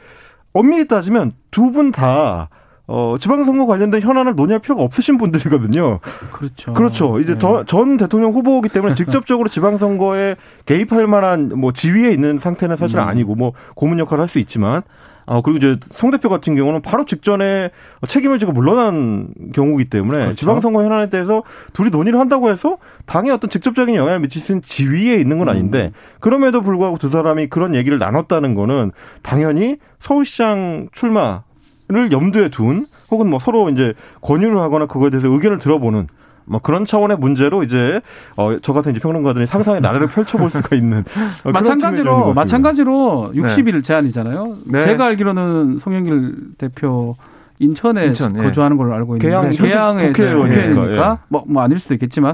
엄밀히 0.54 0.88
따지면 0.88 1.34
두 1.52 1.71
분 1.71 1.91
다 1.91 2.50
어, 2.88 3.15
지방선거 3.19 3.65
관련된 3.65 4.02
현안을 4.02 4.36
논의할 4.36 4.60
필요가 4.60 4.84
없으신 4.84 5.17
분들이거든요. 5.17 6.00
그렇죠. 6.32 6.74
그렇죠. 6.74 7.19
이제 7.19 7.34
네. 7.34 7.39
더- 7.39 7.63
전 7.63 7.98
대통령 7.98 8.32
후보이기 8.32 8.69
때문에 8.69 8.93
직접적으로 8.95 9.50
지방선거에 9.50 10.36
개입할 10.65 11.08
만한 11.08 11.52
뭐 11.56 11.71
지위에 11.71 12.12
있는 12.12 12.38
상태는 12.38 12.76
사실 12.76 12.98
은 13.00 13.04
음. 13.04 13.08
아니고 13.08 13.36
뭐 13.36 13.54
고문 13.76 13.98
역할을 14.00 14.21
할 14.21 14.28
수 14.28 14.39
있지만 14.39 14.82
아 15.28 15.41
그리고 15.41 15.58
이제 15.58 15.78
송 15.91 16.12
대표 16.12 16.30
같은 16.30 16.56
경우는 16.56 16.82
바로 16.84 17.04
직전에 17.06 17.69
책임을 18.08 18.38
지고 18.38 18.52
물러난 18.52 19.30
경우이기 19.54 19.89
때문에 19.89 20.19
그렇죠. 20.19 20.36
지방선거 20.36 20.84
현안에 20.84 21.10
대해서 21.10 21.41
둘이 21.74 21.89
논의를 21.89 22.19
한다고 22.19 22.50
해서 22.50 22.78
당에 23.08 23.32
어떤 23.32 23.50
직접적인 23.50 23.95
영향을 23.95 24.19
미칠 24.19 24.39
수 24.41 24.52
있는 24.52 24.62
지위에 24.62 25.15
있는 25.15 25.39
건 25.39 25.50
아닌데 25.50 25.91
그럼에도 26.19 26.62
불구하고 26.62 26.98
두 27.00 27.10
사람이 27.10 27.48
그런 27.48 27.74
얘기를 27.74 27.98
나눴다는 27.98 28.54
거는 28.54 28.91
당연히 29.24 29.78
서울시장 29.98 30.89
출마 30.91 31.41
를 31.88 32.12
염두에 32.12 32.50
둔 32.50 32.88
혹은 33.12 33.30
뭐 33.30 33.38
서로 33.38 33.69
이제 33.69 33.93
권유를 34.21 34.60
하거나 34.60 34.88
그거에 34.88 35.12
대해서 35.12 35.28
의견을 35.28 35.60
들어보는 35.60 36.08
뭐 36.45 36.60
그런 36.60 36.86
차원의 36.86 37.17
문제로 37.17 37.62
이제 37.63 38.02
어 38.36 38.58
저 38.62 38.74
같은 38.74 38.91
이제 38.91 39.00
평론가들이 39.00 39.45
상상의 39.45 39.82
나래를 39.82 40.08
펼쳐볼 40.08 40.50
수가 40.50 40.76
있는 40.76 41.04
어, 41.43 41.52
마찬가지로. 41.52 42.34
마찬가지로 42.34 43.34
60일 43.36 43.84
제한이잖아요. 43.84 44.56
네. 44.71 44.82
제가 44.82 45.06
알기로는 45.06 45.78
송영길 45.80 46.36
대표 46.58 47.15
인천에 47.60 48.08
인천, 48.08 48.36
예. 48.38 48.41
거주하는 48.41 48.78
걸로 48.78 48.93
알고 48.95 49.17
있는데 49.17 49.28
계양, 49.28 49.50
계양의 49.52 50.08
국회의원이니까, 50.08 50.56
국회의원이니까 50.58 51.19
뭐, 51.30 51.43
뭐 51.48 51.62
아닐 51.63 51.80
수도 51.80 51.93
있겠지만 51.93 52.34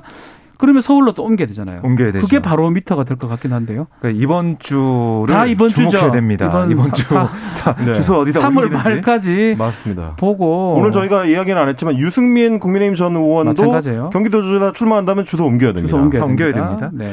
그러면 0.61 0.81
서울로 0.81 1.13
또 1.13 1.23
옮겨야 1.23 1.47
되잖아요. 1.47 1.79
옮겨야 1.83 2.11
되죠. 2.13 2.25
그게 2.25 2.39
바로 2.39 2.69
미터가 2.69 3.03
될 3.03 3.17
것 3.17 3.27
같긴 3.27 3.51
한데요. 3.51 3.87
그러니까 3.99 4.21
이번 4.23 4.57
주를 4.59 5.25
다 5.27 5.45
이번 5.45 5.67
주목해야 5.67 5.99
주죠. 5.99 6.11
됩니다. 6.11 6.45
이번 6.47 6.71
이번, 6.71 6.85
사- 6.85 6.93
주 6.93 7.03
다 7.61 7.75
네. 7.85 7.93
주소 7.93 8.15
어디다 8.19 8.39
3월 8.39 8.63
옮기는지. 8.63 8.83
말까지 8.89 9.55
맞습니다. 9.57 10.15
보고 10.17 10.75
오늘 10.77 10.91
저희가 10.93 11.25
이야기는 11.25 11.61
안 11.61 11.67
했지만 11.67 11.97
유승민 11.97 12.59
국민의힘 12.59 12.95
전 12.95 13.15
의원도 13.15 13.49
마찬가지예요. 13.51 14.09
경기도지사 14.11 14.71
출마한다면 14.73 15.25
주소 15.25 15.45
옮겨야 15.45 15.73
됩니다. 15.73 15.87
주소 15.87 15.97
옮겨야, 16.01 16.23
옮겨야 16.23 16.53
됩니다. 16.53 16.89
됩니다. 16.89 16.91
네. 17.05 17.11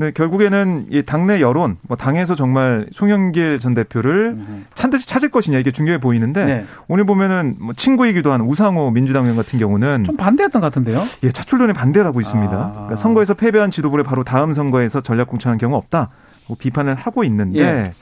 네, 0.00 0.12
결국에는 0.12 0.86
이 0.90 1.02
당내 1.02 1.40
여론, 1.40 1.76
뭐 1.88 1.96
당에서 1.96 2.36
정말 2.36 2.86
송영길 2.92 3.58
전 3.58 3.74
대표를 3.74 4.36
음. 4.36 4.64
찬듯이 4.74 5.08
찾을 5.08 5.28
것이냐 5.28 5.58
이게 5.58 5.72
중요해 5.72 5.98
보이는데 5.98 6.44
네. 6.44 6.64
오늘 6.86 7.04
보면은 7.04 7.56
뭐 7.60 7.74
친구이기도 7.74 8.30
한 8.30 8.40
우상호 8.42 8.92
민주당 8.92 9.24
의원 9.24 9.36
같은 9.36 9.58
경우는 9.58 10.04
좀 10.04 10.16
반대했던 10.16 10.60
것 10.60 10.68
같은데요. 10.68 11.02
예, 11.24 11.32
차출론에 11.32 11.72
반대를 11.72 12.06
하고 12.06 12.20
있습니다. 12.20 12.54
아. 12.56 12.70
그러니까 12.72 12.94
선거에서 12.94 13.34
패배한 13.34 13.72
지도부를 13.72 14.04
바로 14.04 14.22
다음 14.22 14.52
선거에서 14.52 15.00
전략 15.00 15.26
공천한 15.26 15.58
경우 15.58 15.74
없다. 15.76 16.10
뭐 16.46 16.56
비판을 16.58 16.94
하고 16.94 17.24
있는데 17.24 17.58
예. 17.60 17.92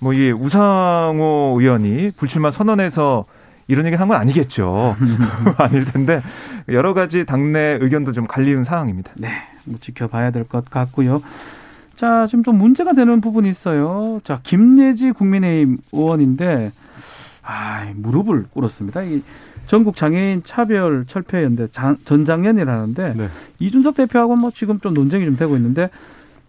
뭐이 0.00 0.30
우상호 0.30 1.56
의원이 1.58 2.10
불출마 2.18 2.50
선언에서 2.50 3.24
이런 3.66 3.86
얘기를 3.86 3.98
한 3.98 4.08
건 4.08 4.20
아니겠죠. 4.20 4.94
아닐 5.56 5.86
텐데 5.86 6.20
여러 6.68 6.92
가지 6.92 7.24
당내 7.24 7.78
의견도 7.80 8.12
좀 8.12 8.26
갈리는 8.26 8.62
상황입니다. 8.64 9.12
네, 9.16 9.28
뭐 9.64 9.78
지켜봐야 9.80 10.30
될 10.30 10.44
것 10.44 10.68
같고요. 10.70 11.22
자, 11.96 12.26
지금 12.26 12.42
좀 12.42 12.58
문제가 12.58 12.92
되는 12.92 13.20
부분이 13.20 13.48
있어요. 13.48 14.20
자, 14.24 14.40
김예지 14.42 15.12
국민의힘 15.12 15.78
의원인데, 15.92 16.72
아, 17.42 17.92
무릎을 17.94 18.46
꿇었습니다. 18.52 19.02
이 19.02 19.22
전국 19.66 19.96
장애인 19.96 20.42
차별 20.44 21.04
철폐 21.06 21.42
연대 21.44 21.66
전장년이라는데 22.04 23.14
네. 23.14 23.28
이준석 23.60 23.94
대표하고 23.94 24.36
뭐 24.36 24.50
지금 24.50 24.78
좀 24.80 24.92
논쟁이 24.92 25.24
좀 25.24 25.36
되고 25.36 25.56
있는데 25.56 25.88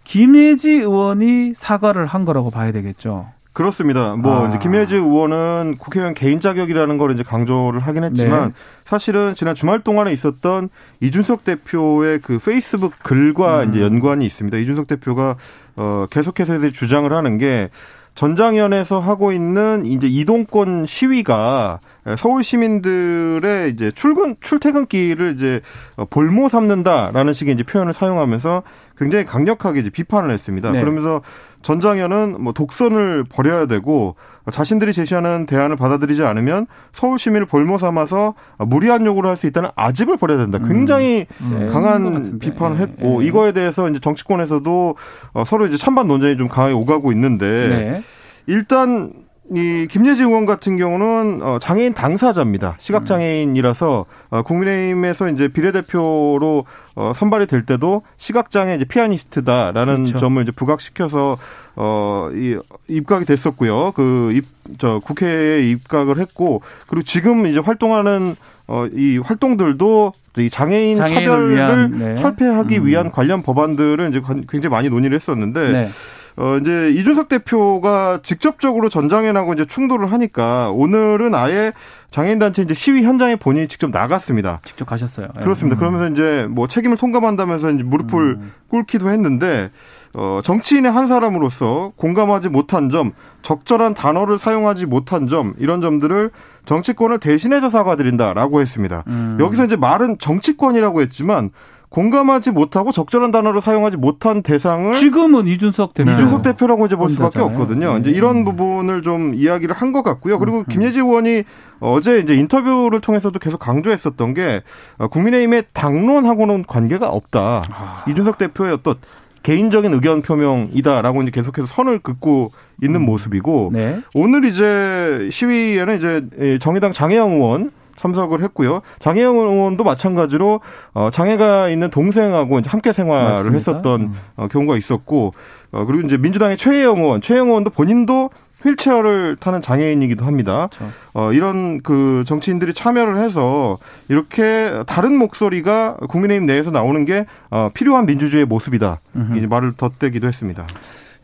김예지 0.03 0.71
의원이 0.71 1.53
사과를 1.55 2.05
한 2.07 2.25
거라고 2.25 2.49
봐야 2.51 2.71
되겠죠. 2.73 3.27
그렇습니다. 3.55 4.17
뭐 4.17 4.45
아. 4.45 4.49
이제 4.49 4.59
김혜지 4.59 4.95
의원은 4.95 5.77
국회의원 5.79 6.13
개인 6.13 6.41
자격이라는 6.41 6.97
걸 6.97 7.13
이제 7.13 7.23
강조를 7.23 7.79
하긴 7.79 8.03
했지만 8.03 8.49
네. 8.49 8.53
사실은 8.83 9.33
지난 9.33 9.55
주말 9.55 9.79
동안에 9.79 10.11
있었던 10.11 10.67
이준석 10.99 11.45
대표의 11.45 12.19
그 12.19 12.37
페이스북 12.37 12.91
글과 13.01 13.63
음. 13.63 13.69
이제 13.69 13.81
연관이 13.81 14.25
있습니다. 14.25 14.57
이준석 14.57 14.87
대표가 14.87 15.37
어 15.77 16.05
계속해서 16.11 16.57
이제 16.57 16.71
주장을 16.71 17.11
하는 17.11 17.37
게 17.37 17.69
전장현에서 18.15 18.99
하고 18.99 19.31
있는 19.31 19.85
이제 19.85 20.07
이동권 20.07 20.85
시위가 20.85 21.79
서울 22.17 22.43
시민들의 22.43 23.71
이제 23.71 23.91
출근 23.91 24.35
출퇴근길을 24.41 25.33
이제 25.33 25.61
어, 25.97 26.05
볼모 26.05 26.47
삼는다라는 26.47 27.33
식의 27.33 27.55
이제 27.55 27.63
표현을 27.63 27.93
사용하면서 27.93 28.63
굉장히 28.97 29.25
강력하게 29.25 29.81
이제 29.81 29.89
비판을 29.89 30.31
했습니다. 30.31 30.71
네. 30.71 30.79
그러면서 30.79 31.21
전장현은 31.61 32.41
뭐 32.43 32.53
독선을 32.53 33.25
벌여야 33.27 33.65
되고 33.65 34.15
자신들이 34.51 34.93
제시하는 34.93 35.47
대안을 35.47 35.75
받아들이지 35.75 36.23
않으면 36.23 36.67
서울 36.93 37.17
시민을 37.17 37.47
볼모 37.47 37.77
삼아서 37.79 38.35
무리한 38.59 39.05
요구를 39.05 39.29
할 39.29 39.35
수 39.35 39.47
있다는 39.47 39.69
아집을 39.75 40.17
벌여야 40.17 40.37
된다. 40.37 40.59
굉장히 40.59 41.25
네, 41.51 41.65
것 41.65 41.73
강한. 41.73 42.39
비판을 42.39 42.77
했고 42.77 43.21
예. 43.23 43.27
이거에 43.27 43.51
대해서 43.51 43.89
이제 43.89 43.99
정치권에서도 43.99 44.95
어, 45.33 45.43
서로 45.43 45.65
이제 45.65 45.75
찬반 45.75 46.07
논쟁이 46.07 46.37
좀 46.37 46.47
강하게 46.47 46.73
오가고 46.73 47.11
있는데 47.11 47.45
네. 47.45 48.03
일단 48.47 49.11
이 49.53 49.87
김예지 49.89 50.23
의원 50.23 50.45
같은 50.45 50.75
경우는 50.75 51.41
어, 51.43 51.59
장애인 51.59 51.93
당사자입니다. 51.93 52.77
시각 52.79 53.05
장애인이라서 53.05 54.05
어, 54.29 54.41
국민의힘에서 54.41 55.29
이제 55.29 55.47
비례대표로 55.47 56.65
어, 56.95 57.11
선발이 57.13 57.45
될 57.45 57.63
때도 57.63 58.01
시각 58.17 58.49
장애 58.49 58.73
이제 58.73 58.85
피아니스트다라는 58.85 60.05
그렇죠. 60.05 60.17
점을 60.17 60.41
이제 60.41 60.51
부각시켜서 60.51 61.37
어이 61.75 62.57
입각이 62.87 63.25
됐었고요. 63.25 63.91
그입저 63.91 65.01
국회에 65.03 65.61
입각을 65.69 66.17
했고 66.19 66.61
그리고 66.87 67.03
지금 67.03 67.45
이제 67.45 67.59
활동하는 67.59 68.35
어이 68.65 69.19
활동들도 69.19 70.13
이 70.37 70.49
장애인 70.49 70.97
차별을 70.97 71.55
위한, 71.55 71.91
네. 71.97 72.15
철폐하기 72.15 72.79
음. 72.79 72.85
위한 72.85 73.11
관련 73.11 73.41
법안들을 73.41 74.09
이제 74.09 74.21
굉장히 74.49 74.69
많이 74.71 74.89
논의를 74.89 75.15
했었는데 75.15 75.71
네. 75.71 75.89
어, 76.37 76.57
이제 76.57 76.89
이준석 76.91 77.29
대표가 77.29 78.19
직접적으로 78.21 78.89
전장현하고 78.89 79.53
이제 79.53 79.65
충돌을 79.65 80.11
하니까 80.11 80.71
오늘은 80.71 81.33
아예 81.33 81.71
장애인단체 82.11 82.61
이제 82.61 82.73
시위 82.73 83.03
현장에 83.03 83.35
본인이 83.35 83.67
직접 83.67 83.89
나갔습니다. 83.89 84.59
직접 84.63 84.85
가셨어요. 84.85 85.27
예. 85.37 85.43
그렇습니다. 85.43 85.77
그러면서 85.77 86.09
이제 86.09 86.47
뭐 86.49 86.67
책임을 86.67 86.97
통감한다면서 86.97 87.71
이제 87.71 87.83
무릎을 87.83 88.37
음. 88.39 88.51
꿇기도 88.69 89.09
했는데, 89.09 89.69
어, 90.13 90.39
정치인의 90.43 90.91
한 90.91 91.07
사람으로서 91.07 91.93
공감하지 91.97 92.49
못한 92.49 92.89
점, 92.89 93.11
적절한 93.41 93.93
단어를 93.93 94.37
사용하지 94.37 94.85
못한 94.85 95.27
점, 95.27 95.53
이런 95.57 95.81
점들을 95.81 96.31
정치권을 96.65 97.19
대신해서 97.19 97.69
사과드린다라고 97.69 98.61
했습니다. 98.61 99.03
음. 99.07 99.37
여기서 99.39 99.65
이제 99.65 99.75
말은 99.75 100.17
정치권이라고 100.19 101.01
했지만, 101.01 101.51
공감하지 101.95 102.51
못하고 102.51 102.91
적절한 102.91 103.31
단어를 103.31 103.61
사용하지 103.61 103.95
못한 103.95 104.41
대상을 104.43 104.95
지금은 104.95 105.47
이준석 105.47 105.93
대표. 105.93 106.11
이준석 106.11 106.41
대표라고 106.41 106.87
이제 106.87 106.97
볼 106.97 107.07
수밖에 107.07 107.39
혼자잖아요. 107.39 107.61
없거든요. 107.63 107.93
네. 107.93 107.99
이제 108.01 108.11
이런 108.11 108.43
부분을 108.43 109.01
좀 109.01 109.33
이야기를 109.33 109.73
한 109.73 109.93
것 109.93 110.03
같고요. 110.03 110.37
그리고 110.39 110.57
음. 110.59 110.63
김예지 110.69 110.99
의원이 110.99 111.43
어제 111.79 112.19
이제 112.19 112.33
인터뷰를 112.33 112.99
통해서도 112.99 113.39
계속 113.39 113.59
강조했었던 113.59 114.33
게 114.33 114.61
어, 114.97 115.07
국민의힘의 115.07 115.63
당론하고는 115.71 116.65
관계가 116.67 117.07
없다. 117.09 117.63
아. 117.71 118.03
이준석 118.09 118.37
대표의 118.39 118.73
어떤 118.73 118.95
개인적인 119.43 119.93
의견 119.93 120.21
표명이다라고 120.21 121.21
이제 121.21 121.31
계속해서 121.31 121.65
선을 121.65 121.99
긋고 121.99 122.51
있는 122.83 123.03
모습이고 123.05 123.69
네. 123.71 123.99
오늘 124.13 124.43
이제 124.43 125.29
시위에는 125.31 125.97
이제 125.97 126.25
이 126.55 126.59
정의당 126.59 126.91
장혜영 126.91 127.31
의원 127.31 127.71
참석을 127.95 128.41
했고요. 128.43 128.81
장혜영 128.99 129.37
의원도 129.37 129.83
마찬가지로 129.83 130.61
어 130.93 131.09
장애가 131.11 131.69
있는 131.69 131.89
동생하고 131.89 132.59
이제 132.59 132.69
함께 132.69 132.91
생활을 132.93 133.31
맞습니다. 133.31 133.57
했었던 133.57 134.01
음. 134.01 134.13
어, 134.35 134.47
경우가 134.47 134.77
있었고 134.77 135.33
어 135.71 135.85
그리고 135.85 136.05
이제 136.07 136.17
민주당의 136.17 136.57
최혜영 136.57 136.99
의원, 136.99 137.21
최혜영 137.21 137.47
의원도 137.47 137.71
본인도 137.71 138.29
휠체어를 138.63 139.35
타는 139.39 139.61
장애인이기도 139.61 140.25
합니다. 140.25 140.69
그렇죠. 140.73 140.91
어, 141.13 141.31
이런 141.31 141.81
그 141.81 142.23
정치인들이 142.25 142.73
참여를 142.73 143.17
해서 143.17 143.77
이렇게 144.09 144.71
다른 144.87 145.15
목소리가 145.17 145.97
국민의힘 146.09 146.47
내에서 146.47 146.71
나오는 146.71 147.05
게 147.05 147.25
어, 147.51 147.69
필요한 147.73 148.05
민주주의의 148.07 148.45
모습이다. 148.47 148.99
음흠. 149.15 149.37
이제 149.37 149.47
말을 149.47 149.73
덧대기도 149.77 150.27
했습니다. 150.27 150.65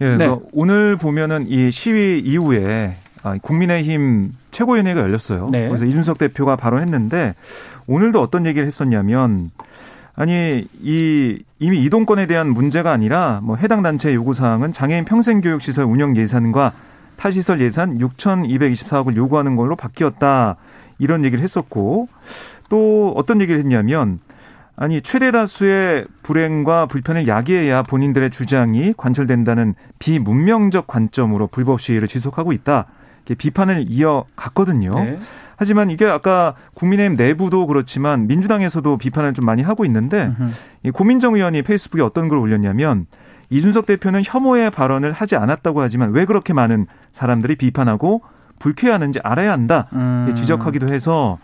예, 0.02 0.18
네. 0.18 0.28
그 0.28 0.40
오늘 0.54 0.98
보면은 0.98 1.46
이 1.48 1.72
시위 1.72 2.20
이후에 2.20 2.94
아, 2.96 3.11
국민의힘 3.42 4.34
최고위원회가 4.52 5.02
열렸어요. 5.02 5.50
네. 5.52 5.68
그래서 5.68 5.86
이준석 5.86 6.18
대표가 6.18 6.56
발언했는데 6.56 7.36
오늘도 7.88 8.22
어떤 8.22 8.46
얘기를 8.46 8.66
했었냐면 8.66 9.52
아니 10.16 10.68
이 10.82 11.42
이미 11.60 11.84
이동권에 11.84 12.26
대한 12.26 12.50
문제가 12.50 12.92
아니라 12.92 13.40
뭐 13.44 13.56
해당 13.56 13.82
단체의 13.82 14.16
요구 14.16 14.34
사항은 14.34 14.74
장애인 14.74 15.06
평생 15.06 15.42
교육 15.42 15.62
시설 15.62 15.86
운영 15.86 16.18
예산과 16.18 16.74
타시설 17.18 17.62
예산 17.62 18.00
6,224억을 18.00 19.16
요구하는 19.16 19.56
걸로 19.56 19.76
바뀌었다 19.76 20.58
이런 20.98 21.24
얘기를 21.24 21.44
했었고 21.44 22.08
또 22.70 23.14
어떤 23.16 23.42
얘기를 23.42 23.60
했냐면 23.60 24.20
아니 24.76 25.02
최대 25.02 25.32
다수의 25.32 26.06
불행과 26.24 26.88
불편을 26.88 27.28
야기해야 27.28 27.84
본인들의 27.84 28.32
주장이 28.32 28.94
관철된다는 28.98 29.76
비문명적 30.00 30.88
관점으로 30.88 31.48
불법 31.48 31.82
시위를 31.82 32.08
지속하고 32.08 32.52
있다. 32.52 32.88
비판을 33.36 33.86
이어갔거든요. 33.88 34.92
네. 34.96 35.20
하지만 35.58 35.90
이게 35.92 36.06
아까 36.06 36.56
국민의힘 36.74 37.16
내부도 37.16 37.68
그렇지만 37.68 38.26
민주당에서도 38.28 38.98
비판을 38.98 39.34
좀 39.34 39.46
많이 39.46 39.62
하고 39.62 39.86
있는데. 39.86 40.32
이 40.84 40.90
고민정 40.90 41.36
의원이 41.36 41.62
페이스북에 41.62 42.02
어떤 42.02 42.28
글을 42.28 42.42
올렸냐면 42.42 43.06
이준석 43.52 43.86
대표는 43.86 44.24
혐오의 44.26 44.72
발언을 44.72 45.12
하지 45.12 45.36
않았다고 45.36 45.82
하지만 45.82 46.12
왜 46.12 46.26
그렇게 46.26 46.54
많은 46.54 46.88
사람들이 47.12 47.56
비판하고 47.56 48.24
불쾌하는지 48.58 49.20
알아야 49.24 49.52
한다. 49.52 49.88
음. 49.94 50.32
지적하기도 50.36 50.88
해서 50.88 51.38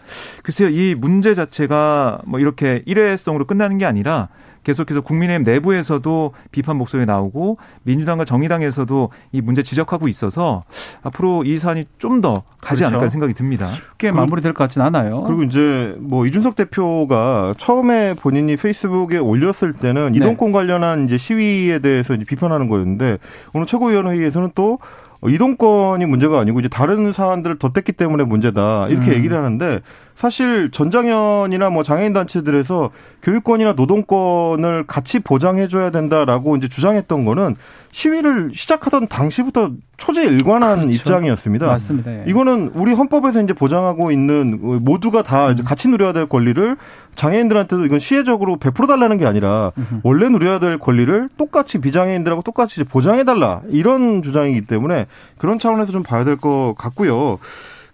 글쎄요 0.43 0.69
이 0.69 0.95
문제 0.95 1.33
자체가 1.33 2.21
뭐 2.25 2.39
이렇게 2.39 2.83
일회성으로 2.85 3.45
끝나는 3.45 3.77
게 3.77 3.85
아니라 3.85 4.29
계속해서 4.67 4.99
국민의힘 4.99 5.45
내부에서도 5.45 6.33
비판 6.51 6.75
목소리 6.75 7.05
나오고 7.05 7.57
민주당과 7.83 8.25
정의당에서도 8.25 9.09
이 9.31 9.39
문제 9.39 9.63
지적하고 9.63 10.09
있어서 10.09 10.63
앞으로 11.03 11.45
이 11.45 11.57
사안이 11.57 11.85
좀 11.97 12.17
더 12.17 12.41
가지 12.59 12.79
그렇죠. 12.79 12.95
않을까 12.95 13.09
생각이 13.09 13.35
듭니다. 13.35 13.67
쉽게 13.67 14.11
마무리될 14.11 14.53
것 14.53 14.63
같진 14.63 14.81
않아요. 14.81 15.21
그리고 15.23 15.43
이제 15.43 15.95
뭐 15.99 16.25
이준석 16.25 16.55
대표가 16.55 17.53
처음에 17.57 18.15
본인이 18.15 18.55
페이스북에 18.57 19.19
올렸을 19.19 19.73
때는 19.79 20.13
네. 20.13 20.17
이동권 20.17 20.51
관련한 20.51 21.05
이제 21.05 21.17
시위에 21.17 21.77
대해서 21.77 22.15
이제 22.15 22.25
비판하는 22.25 22.67
거였는데 22.67 23.19
오늘 23.53 23.67
최고위원회의에서는 23.67 24.49
또 24.55 24.79
이동권이 25.27 26.07
문제가 26.07 26.39
아니고 26.39 26.59
이제 26.59 26.69
다른 26.69 27.11
사안들을 27.11 27.59
덧댔기 27.59 27.91
때문에 27.93 28.23
문제다 28.23 28.87
이렇게 28.89 29.11
음. 29.11 29.15
얘기를 29.15 29.37
하는데 29.37 29.81
사실 30.27 30.71
전장현이나 30.71 31.69
뭐 31.69 31.83
장애인 31.83 32.11
단체들에서 32.11 32.89
교육권이나 33.21 33.73
노동권을 33.73 34.87
같이 34.87 35.19
보장해줘야 35.19 35.91
된다라고 35.91 36.57
이제 36.57 36.67
주장했던 36.67 37.23
거는 37.23 37.55
시위를 37.91 38.49
시작하던 38.55 39.09
당시부터 39.09 39.73
초제일관한 39.97 40.79
그렇죠. 40.87 40.95
입장이었습니다. 40.95 41.67
맞습니다. 41.67 42.11
예. 42.11 42.23
이거는 42.25 42.71
우리 42.73 42.93
헌법에서 42.93 43.43
이제 43.43 43.53
보장하고 43.53 44.09
있는 44.09 44.59
모두가 44.83 45.21
다 45.21 45.51
이제 45.51 45.61
같이 45.61 45.87
누려야 45.87 46.13
될 46.13 46.25
권리를 46.27 46.77
장애인들한테도 47.15 47.85
이건 47.85 47.99
시혜적으로 47.99 48.57
베풀어 48.57 48.87
달라는 48.87 49.19
게 49.19 49.27
아니라 49.27 49.71
원래 50.01 50.29
누려야 50.29 50.57
될 50.57 50.79
권리를 50.79 51.29
똑같이 51.37 51.79
비장애인들하고 51.79 52.41
똑같이 52.41 52.83
보장해 52.83 53.23
달라 53.23 53.61
이런 53.69 54.23
주장이기 54.23 54.65
때문에 54.65 55.05
그런 55.37 55.59
차원에서 55.59 55.91
좀 55.91 56.01
봐야 56.01 56.23
될 56.23 56.37
것 56.37 56.73
같고요. 56.75 57.37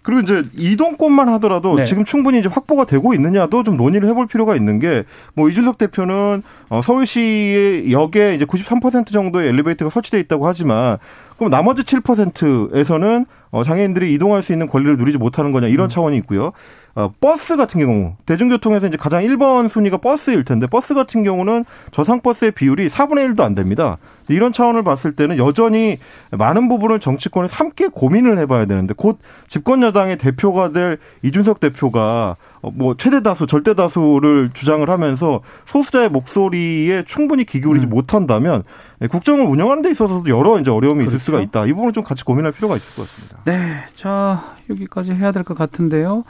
그리고 0.04 0.20
이제 0.20 0.44
이동권만 0.56 1.28
하더라도 1.30 1.74
네. 1.74 1.84
지금 1.84 2.04
충분히 2.04 2.38
이제 2.38 2.48
확보가 2.48 2.84
되고 2.84 3.12
있느냐도 3.14 3.64
좀 3.64 3.76
논의를 3.76 4.08
해볼 4.08 4.28
필요가 4.28 4.54
있는 4.54 4.78
게 4.78 5.04
뭐 5.34 5.48
이준석 5.48 5.78
대표는 5.78 6.42
어, 6.68 6.82
서울시의 6.82 7.92
역에 7.92 8.34
이제 8.34 8.44
93% 8.44 9.10
정도의 9.12 9.48
엘리베이터가 9.48 9.90
설치돼 9.90 10.20
있다고 10.20 10.46
하지만 10.46 10.98
그럼 11.36 11.50
나머지 11.50 11.82
7%에서는 11.82 13.26
어, 13.50 13.62
장애인들이 13.62 14.12
이동할 14.14 14.42
수 14.42 14.52
있는 14.52 14.68
권리를 14.68 14.96
누리지 14.96 15.18
못하는 15.18 15.52
거냐 15.52 15.68
이런 15.68 15.88
차원이 15.88 16.16
있고요. 16.18 16.52
어, 16.96 17.12
버스 17.20 17.56
같은 17.56 17.80
경우 17.80 18.14
대중교통에서 18.24 18.86
이제 18.86 18.96
가장 18.96 19.22
1번 19.22 19.68
순위가 19.68 19.96
버스일 19.96 20.44
텐데 20.44 20.68
버스 20.68 20.94
같은 20.94 21.24
경우는 21.24 21.64
저상 21.90 22.20
버스의 22.20 22.52
비율이 22.52 22.88
4분의 22.88 23.34
1도 23.34 23.40
안 23.42 23.54
됩니다. 23.54 23.98
이런 24.28 24.52
차원을 24.52 24.84
봤을 24.84 25.16
때는 25.16 25.38
여전히 25.38 25.98
많은 26.30 26.68
부분을 26.68 27.00
정치권에서 27.00 27.56
함께 27.56 27.88
고민을 27.88 28.38
해봐야 28.38 28.66
되는데 28.66 28.94
곧 28.96 29.18
집권 29.48 29.82
여당의 29.82 30.18
대표가 30.18 30.70
될 30.70 30.98
이준석 31.22 31.58
대표가 31.58 32.36
어, 32.53 32.53
뭐 32.74 32.96
최대 32.96 33.22
다수, 33.22 33.46
절대 33.46 33.74
다수를 33.74 34.50
주장을 34.52 34.88
하면서 34.88 35.40
소수자의 35.66 36.08
목소리에 36.08 37.04
충분히 37.06 37.44
귀 37.44 37.60
기울이지 37.60 37.86
못한다면 37.86 38.62
국정을 39.10 39.46
운영하는 39.46 39.82
데 39.82 39.90
있어서도 39.90 40.28
여러 40.28 40.58
이제 40.58 40.70
어려움이 40.70 41.04
있을 41.04 41.18
그렇죠. 41.18 41.24
수가 41.24 41.40
있다. 41.40 41.66
이 41.66 41.72
부분을 41.72 41.92
좀 41.92 42.02
같이 42.04 42.24
고민할 42.24 42.52
필요가 42.52 42.76
있을 42.76 42.94
것 42.94 43.08
같습니다. 43.08 43.38
네, 43.44 43.84
자 43.94 44.56
여기까지 44.70 45.12
해야 45.12 45.30
될 45.32 45.44
것 45.44 45.56
같은데요. 45.56 46.24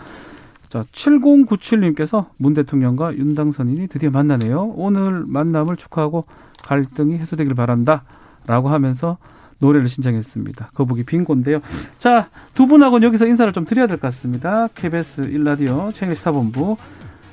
자, 0.68 0.84
7097님께서 0.92 2.26
문 2.36 2.52
대통령과 2.54 3.16
윤 3.16 3.34
당선인이 3.36 3.86
드디어 3.88 4.10
만나네요. 4.10 4.72
오늘 4.74 5.22
만남을 5.26 5.76
축하하고 5.76 6.24
갈등이 6.64 7.16
해소되길 7.18 7.54
바란다 7.54 8.02
라고 8.46 8.68
하면서 8.70 9.16
노래를 9.64 9.88
신청했습니다. 9.88 10.70
거북이 10.74 11.05
빙고인데요. 11.05 11.61
자, 11.98 12.29
두 12.55 12.66
분하고는 12.66 13.07
여기서 13.07 13.27
인사를 13.27 13.53
좀 13.53 13.64
드려야 13.64 13.87
될 13.87 13.98
것 13.98 14.09
같습니다. 14.09 14.68
KBS 14.74 15.22
1라디오 15.22 15.92
챙일 15.94 16.16
시사본부 16.16 16.77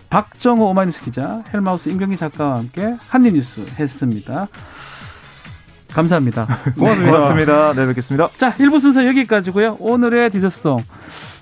박정호 0.10 0.70
오마이뉴스 0.70 1.02
기자, 1.04 1.44
헬마우스 1.54 1.90
임경기 1.90 2.18
작가와 2.18 2.58
함께 2.58 2.96
한입뉴스 3.08 3.66
했습니다. 3.80 4.48
감사합니다. 5.94 6.48
고맙습니다. 6.78 7.12
고맙습니다. 7.12 7.74
네, 7.74 7.86
뵙겠습니다. 7.88 8.30
자, 8.38 8.52
1부 8.54 8.80
순서 8.80 9.06
여기까지고요. 9.08 9.78
오늘의 9.80 10.30
디저송 10.32 10.80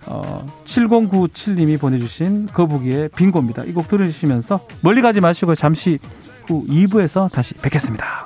어, 0.08 0.45
7097님이 0.65 1.80
보내주신 1.80 2.47
거북이의 2.54 3.10
빙고입니다. 3.15 3.63
이 3.65 3.73
곡 3.73 3.88
들으시면서 3.88 4.60
멀리 4.82 5.02
가지 5.02 5.21
마시고 5.21 5.54
잠시 5.56 5.99
후 6.47 6.65
2부에서 6.67 7.32
다시 7.32 7.54
뵙겠습니다. 7.56 8.23